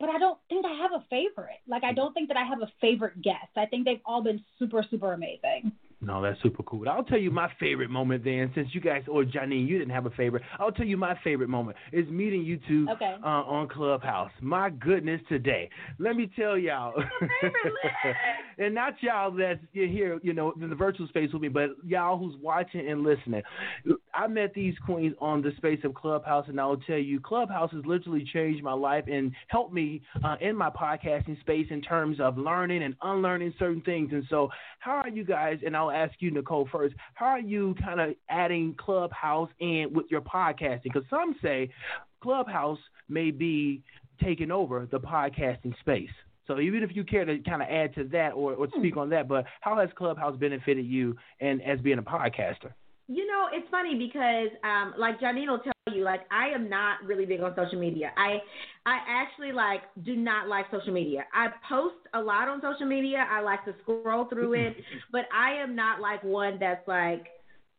[0.02, 1.60] But I don't think I have a favorite.
[1.68, 1.94] Like I mm-hmm.
[1.94, 3.52] don't think that I have a favorite guest.
[3.56, 5.70] I think they've all been super, super amazing.
[6.04, 6.88] No, that's super cool.
[6.88, 10.04] I'll tell you my favorite moment then, since you guys or Janine, you didn't have
[10.06, 10.42] a favorite.
[10.58, 13.14] I'll tell you my favorite moment is meeting you two Okay.
[13.22, 14.32] uh, on Clubhouse.
[14.40, 15.70] My goodness, today.
[16.00, 16.92] Let me tell y'all,
[18.58, 22.18] and not y'all that's here, you know, in the virtual space with me, but y'all
[22.18, 23.42] who's watching and listening.
[24.12, 27.86] I met these queens on the space of Clubhouse, and I'll tell you, Clubhouse has
[27.86, 32.36] literally changed my life and helped me uh, in my podcasting space in terms of
[32.36, 34.10] learning and unlearning certain things.
[34.12, 34.50] And so,
[34.80, 35.58] how are you guys?
[35.64, 36.94] And I'll ask you, Nicole, first.
[37.14, 40.84] How are you kind of adding Clubhouse in with your podcasting?
[40.84, 41.70] Because some say
[42.22, 42.78] Clubhouse
[43.08, 43.82] may be
[44.22, 46.10] taking over the podcasting space.
[46.46, 48.80] So even if you care to kind of add to that or, or hmm.
[48.80, 52.72] speak on that, but how has Clubhouse benefited you and as being a podcaster?
[53.08, 57.02] You know, it's funny because, um, like Janine will tell you, like I am not
[57.04, 58.12] really big on social media.
[58.16, 58.38] I,
[58.86, 61.24] I actually like do not like social media.
[61.34, 63.26] I post a lot on social media.
[63.30, 64.76] I like to scroll through it,
[65.12, 67.26] but I am not like one that's like,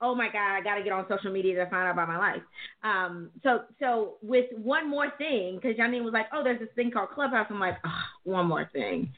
[0.01, 2.17] oh my god, I got to get on social media to find out about my
[2.17, 2.41] life.
[2.83, 6.91] Um, so, so with one more thing, because Janine was like, oh, there's this thing
[6.91, 7.47] called Clubhouse.
[7.49, 9.13] I'm like, oh, one more thing.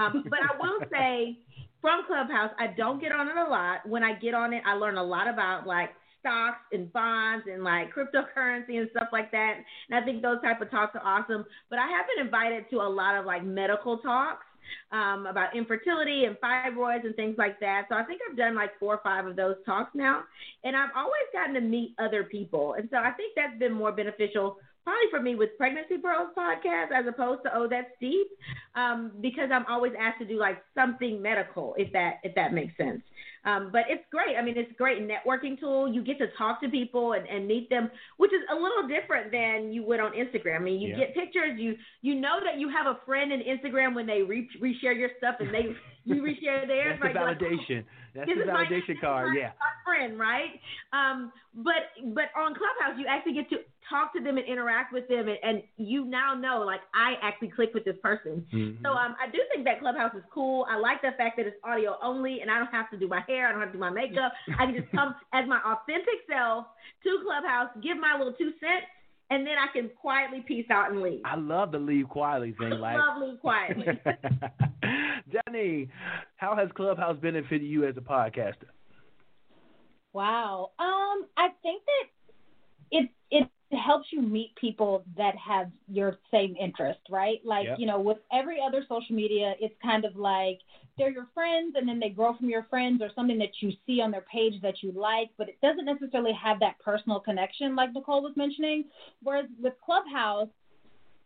[0.00, 1.38] Um, but I will say
[1.80, 3.88] from Clubhouse, I don't get on it a lot.
[3.88, 7.64] When I get on it, I learn a lot about like stocks and bonds and
[7.64, 9.54] like cryptocurrency and stuff like that.
[9.88, 11.44] And I think those type of talks are awesome.
[11.70, 14.44] But I have been invited to a lot of like medical talks
[14.92, 17.86] um, about infertility and fibroids and things like that.
[17.88, 20.22] So I think I've done like four or five of those talks now,
[20.64, 23.92] and I've always gotten to meet other people, and so I think that's been more
[23.92, 28.28] beneficial probably for me with Pregnancy Pearls podcast as opposed to Oh That's Deep,
[28.74, 32.76] um, because I'm always asked to do like something medical, if that if that makes
[32.76, 33.02] sense.
[33.44, 34.36] Um, but it's great.
[34.36, 35.90] I mean, it's a great networking tool.
[35.90, 39.32] You get to talk to people and, and meet them, which is a little different
[39.32, 40.56] than you would on Instagram.
[40.56, 41.06] I mean, you yeah.
[41.06, 41.58] get pictures.
[41.58, 45.10] You you know that you have a friend in Instagram when they re- reshare your
[45.18, 45.74] stuff and they
[46.04, 46.98] you reshare theirs.
[47.02, 47.38] That's right?
[47.38, 47.76] the validation.
[48.14, 49.34] Like, That's the validation my, card.
[49.34, 49.50] My, yeah.
[49.84, 50.60] friend, right?
[50.92, 53.56] Um, but but on Clubhouse, you actually get to
[53.90, 57.48] talk to them and interact with them, and, and you now know like I actually
[57.48, 58.46] click with this person.
[58.54, 58.84] Mm-hmm.
[58.84, 60.66] So um, I do think that Clubhouse is cool.
[60.70, 63.22] I like the fact that it's audio only, and I don't have to do my
[63.26, 63.48] hair.
[63.48, 64.32] I don't have to do my makeup.
[64.58, 66.66] I can just come as my authentic self
[67.02, 68.86] to Clubhouse, give my little two cents,
[69.30, 71.22] and then I can quietly peace out and leave.
[71.24, 72.70] I love the leave quietly thing.
[72.70, 73.86] Like love leave quietly.
[75.46, 75.88] Johnny,
[76.36, 78.70] how has Clubhouse benefited you as a podcaster?
[80.12, 80.70] Wow.
[80.78, 82.06] Um, I think that
[82.90, 83.10] it it
[83.78, 87.38] helps you meet people that have your same interest, right?
[87.44, 87.78] Like, yep.
[87.78, 90.58] you know, with every other social media, it's kind of like
[90.98, 94.00] they're your friends and then they grow from your friends or something that you see
[94.00, 97.92] on their page that you like, but it doesn't necessarily have that personal connection like
[97.94, 98.84] Nicole was mentioning.
[99.22, 100.48] Whereas with Clubhouse,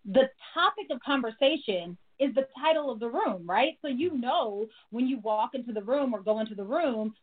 [0.05, 3.79] the topic of conversation is the title of the room, right?
[3.81, 7.15] So you know when you walk into the room or go into the room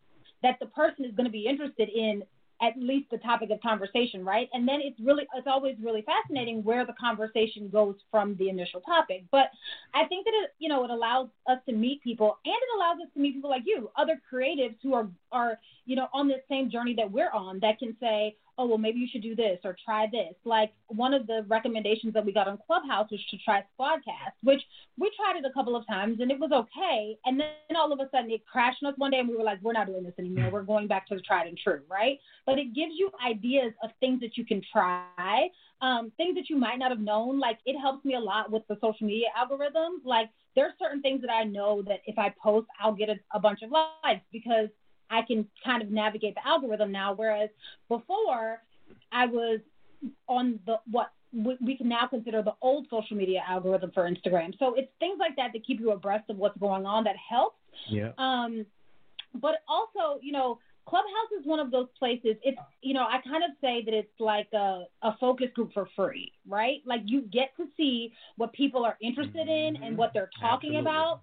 [0.42, 2.24] that the person is going to be interested in
[2.62, 4.48] at least the topic of conversation, right?
[4.54, 8.82] And then it's really it's always really fascinating where the conversation goes from the initial
[8.82, 9.24] topic.
[9.32, 9.50] But
[9.94, 12.98] I think that it you know it allows us to meet people and it allows
[13.06, 16.42] us to meet people like you, other creatives who are are you know on this
[16.50, 19.60] same journey that we're on that can say, oh, well, maybe you should do this
[19.64, 20.34] or try this.
[20.46, 24.62] Like one of the recommendations that we got on Clubhouse was to try Squadcast, which
[24.98, 27.18] we tried it a couple of times and it was okay.
[27.26, 29.44] And then all of a sudden it crashed on us one day and we were
[29.44, 30.50] like, we're not doing this anymore.
[30.52, 32.20] We're going back to the tried and true, right?
[32.46, 35.50] But it gives you ideas of things that you can try,
[35.82, 37.40] um, things that you might not have known.
[37.40, 40.02] Like it helps me a lot with the social media algorithm.
[40.06, 43.40] Like there's certain things that I know that if I post, I'll get a, a
[43.40, 44.70] bunch of likes because
[45.12, 47.14] I can kind of navigate the algorithm now.
[47.14, 47.50] Whereas
[47.90, 48.62] before,
[49.12, 49.60] I was
[50.28, 54.58] on the what we can now consider the old social media algorithm for Instagram.
[54.60, 57.58] So it's things like that that keep you abreast of what's going on that helps.
[57.90, 58.12] Yeah.
[58.18, 58.66] Um,
[59.36, 62.36] but also, you know, Clubhouse is one of those places.
[62.44, 65.88] It's you know, I kind of say that it's like a, a focus group for
[65.96, 66.82] free, right?
[66.86, 70.80] Like you get to see what people are interested in and what they're talking Absolutely.
[70.80, 71.22] about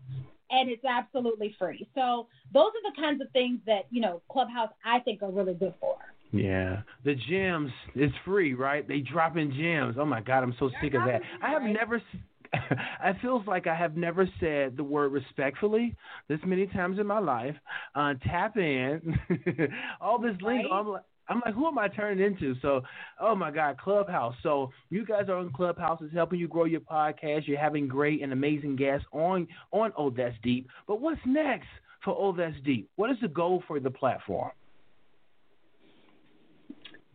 [0.51, 1.89] and it's absolutely free.
[1.95, 5.55] So those are the kinds of things that you know Clubhouse I think are really
[5.55, 5.97] good for.
[6.31, 8.87] Yeah, the gems it's free, right?
[8.87, 9.97] They drop in gems.
[9.99, 11.23] Oh my God, I'm so sick of that.
[11.43, 12.03] I have never.
[12.55, 15.95] I feels like I have never said the word respectfully
[16.29, 17.55] this many times in my life.
[17.95, 19.19] Uh, tap in,
[20.01, 20.65] all this link.
[20.65, 20.73] Right?
[20.73, 22.55] I'm like, I'm like, who am I turning into?
[22.63, 22.83] So,
[23.21, 24.35] oh my God, Clubhouse.
[24.43, 26.01] So you guys are on Clubhouse.
[26.03, 27.47] It's helping you grow your podcast.
[27.47, 30.69] You're having great and amazing guests on on Oh That's Deep.
[30.87, 31.69] But what's next
[32.05, 32.89] for Oh That's Deep?
[32.97, 34.51] What is the goal for the platform?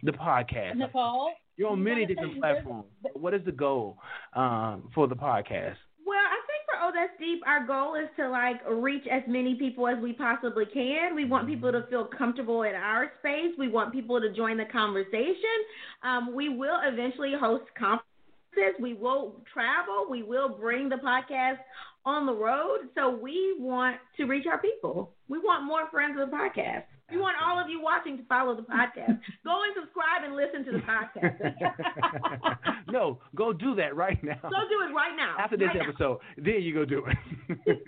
[0.03, 0.75] The podcast.
[0.75, 2.85] Nicole, You're on many different platforms.
[3.13, 3.97] What is the goal
[4.35, 5.77] um, for the podcast?
[6.05, 6.52] Well, I think
[6.85, 10.65] Oh That's Deep, our goal is to like reach as many people as we possibly
[10.65, 11.15] can.
[11.15, 13.53] We want people to feel comfortable in our space.
[13.57, 15.63] We want people to join the conversation.
[16.03, 18.75] Um, we will eventually host conferences.
[18.81, 20.07] We will travel.
[20.09, 21.59] We will bring the podcast
[22.05, 22.89] on the road.
[22.95, 25.13] So we want to reach our people.
[25.29, 26.83] We want more friends of the podcast.
[27.13, 29.19] We want all of you watching to follow the podcast.
[29.45, 32.57] Go and subscribe and listen to the podcast.
[32.91, 34.39] no, go do that right now.
[34.41, 35.35] Go do it right now.
[35.39, 35.89] After this Right now.
[35.89, 37.79] episode, then you go do it.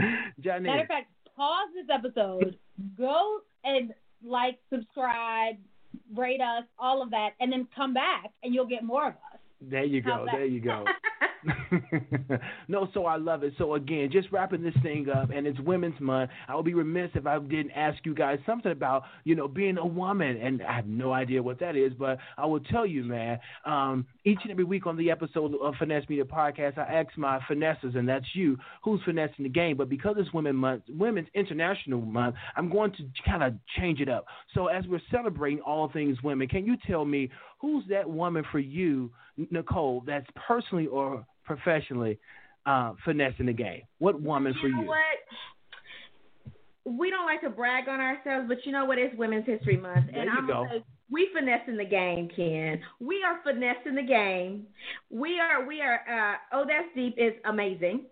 [0.40, 0.68] Johnny.
[0.68, 2.56] Matter of fact, pause this episode,
[2.96, 3.92] go and
[4.24, 5.56] like, subscribe,
[6.14, 9.29] rate us, all of that, and then come back, and you'll get more of us.
[9.60, 10.26] There you go.
[10.32, 10.84] There you go.
[12.68, 13.54] no, so I love it.
[13.58, 16.30] So again, just wrapping this thing up, and it's Women's Month.
[16.48, 19.78] I would be remiss if I didn't ask you guys something about you know being
[19.78, 23.04] a woman, and I have no idea what that is, but I will tell you,
[23.04, 23.38] man.
[23.64, 27.40] Um, each and every week on the episode of Finesse Media Podcast, I ask my
[27.48, 29.76] finesses, and that's you, who's finessing the game.
[29.76, 34.08] But because it's Women's Month, Women's International Month, I'm going to kind of change it
[34.08, 34.26] up.
[34.54, 37.30] So as we're celebrating all things women, can you tell me
[37.60, 39.10] who's that woman for you,
[39.50, 42.18] Nicole, that's personally or professionally
[42.66, 43.82] uh, finessing the game?
[43.98, 44.88] What woman you for know you?
[44.88, 44.98] What?
[46.84, 48.98] We don't like to brag on ourselves, but you know what?
[48.98, 50.66] It's Women's History Month, There and you I'm go.
[50.70, 52.80] say we finessing the game, Ken.
[53.00, 54.66] We are finessing the game.
[55.10, 55.66] We are.
[55.66, 56.00] We are.
[56.08, 58.06] Uh, oh, that's deep is amazing.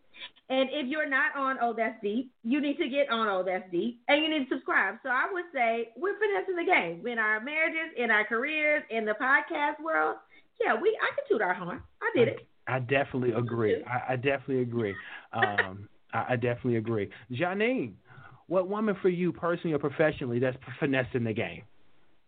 [0.51, 3.71] And if you're not on Oh That's Deep, you need to get on Oh That's
[3.71, 4.97] Deep and you need to subscribe.
[5.03, 9.05] So I would say we're finessing the game in our marriages, in our careers, in
[9.05, 10.17] the podcast world.
[10.61, 11.83] Yeah, we I can toot our horn.
[12.03, 12.49] I did it.
[12.67, 13.83] I definitely agree.
[13.85, 14.95] I, I definitely agree.
[15.33, 17.11] Um, I, I definitely agree.
[17.33, 17.95] Janine,
[18.47, 21.63] what woman for you personally or professionally that's finessing the game?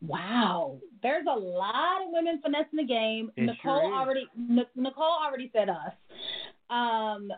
[0.02, 3.30] Wow, there's a lot of women finessing the game.
[3.36, 5.92] It Nicole sure already N- Nicole already said us.
[6.70, 7.30] Um,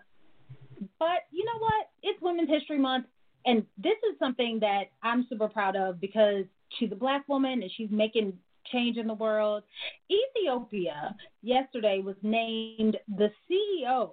[0.98, 1.86] but you know what?
[2.02, 3.06] It's Women's History Month,
[3.46, 6.44] and this is something that I'm super proud of because
[6.78, 8.34] she's a black woman and she's making
[8.72, 9.62] change in the world.
[10.10, 14.10] Ethiopia yesterday was named the CEO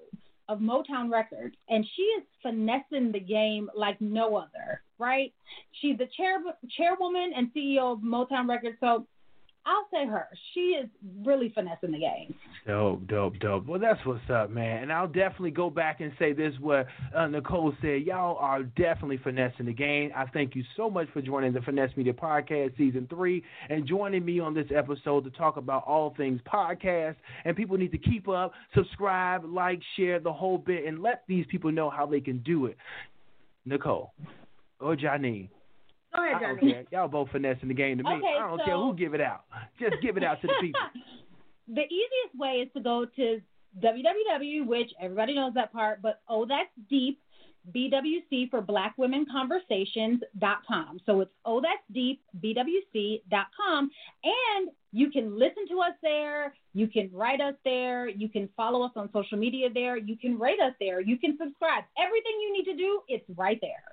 [0.47, 5.32] of Motown Records, and she is finessing the game like no other, right?
[5.80, 6.39] She's the chair
[6.76, 9.05] chairwoman and CEO of Motown Records, so
[9.70, 10.28] I'll say her.
[10.53, 10.89] She is
[11.24, 12.34] really finessing the game.
[12.65, 13.67] Dope, dope, dope.
[13.67, 14.82] Well, that's what's up, man.
[14.82, 18.01] And I'll definitely go back and say this: what uh, Nicole said.
[18.01, 20.09] Y'all are definitely finessing the game.
[20.15, 24.26] I thank you so much for joining the Finesse Media Podcast Season Three and joining
[24.26, 27.15] me on this episode to talk about all things podcast.
[27.45, 31.45] And people need to keep up, subscribe, like, share the whole bit, and let these
[31.47, 32.78] people know how they can do it.
[33.65, 34.13] Nicole
[34.80, 35.49] or Janine.
[36.16, 36.86] Go ahead, Johnny.
[36.91, 38.10] Y'all both finessing the game to me.
[38.10, 39.45] Okay, I don't so- care who give it out.
[39.80, 40.82] Just give it out to the people.
[41.68, 43.41] the easiest way is to go to
[43.84, 47.20] www, which everybody knows that part, but oh, that's deep.
[47.76, 51.01] BWC for Black Women Conversations.com.
[51.05, 53.91] So it's oh, that's deep, BWC.com.
[54.24, 56.53] And you can listen to us there.
[56.74, 58.07] You can write us there.
[58.07, 59.97] You can follow us on social media there.
[59.97, 60.99] You can rate us there.
[61.01, 61.84] You can subscribe.
[62.03, 63.84] Everything you need to do, it's right there.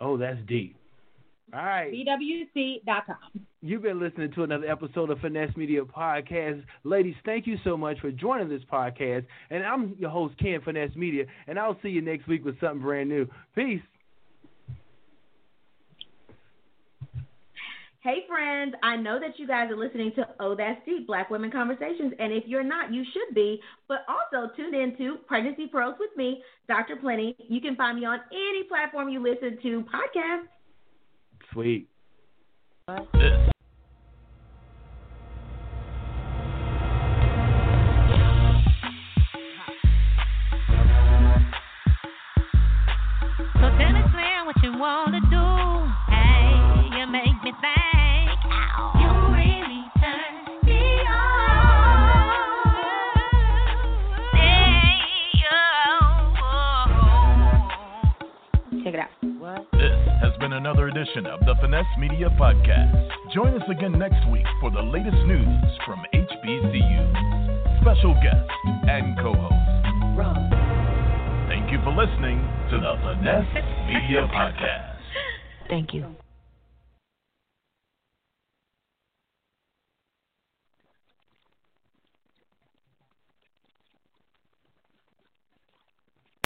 [0.00, 0.76] Oh, that's deep.
[1.54, 1.92] All right.
[1.92, 3.16] BWC.com.
[3.62, 6.62] You've been listening to another episode of Finesse Media Podcast.
[6.84, 9.26] Ladies, thank you so much for joining this podcast.
[9.50, 12.80] And I'm your host, Ken Finesse Media, and I'll see you next week with something
[12.80, 13.28] brand new.
[13.54, 13.80] Peace.
[18.02, 21.50] Hey friends, I know that you guys are listening to Oh That's Deep Black Women
[21.50, 23.60] Conversations, and if you're not, you should be.
[23.88, 26.94] But also tune in to Pregnancy Pearls with me, Dr.
[26.94, 27.34] Plenty.
[27.48, 30.46] You can find me on any platform you listen to podcasts.
[31.56, 31.88] Sweet.
[32.86, 32.94] So
[43.72, 46.12] tell me, Slim, what you wanna do?
[46.12, 47.85] Hey, you make me think.
[60.56, 63.10] Another edition of the Finesse Media Podcast.
[63.34, 67.80] Join us again next week for the latest news from HBCU.
[67.82, 68.50] Special guest
[68.88, 69.52] and co-host.
[71.48, 72.40] Thank you for listening
[72.70, 73.54] to the Finesse
[73.86, 74.96] Media Podcast.
[75.68, 76.16] Thank you.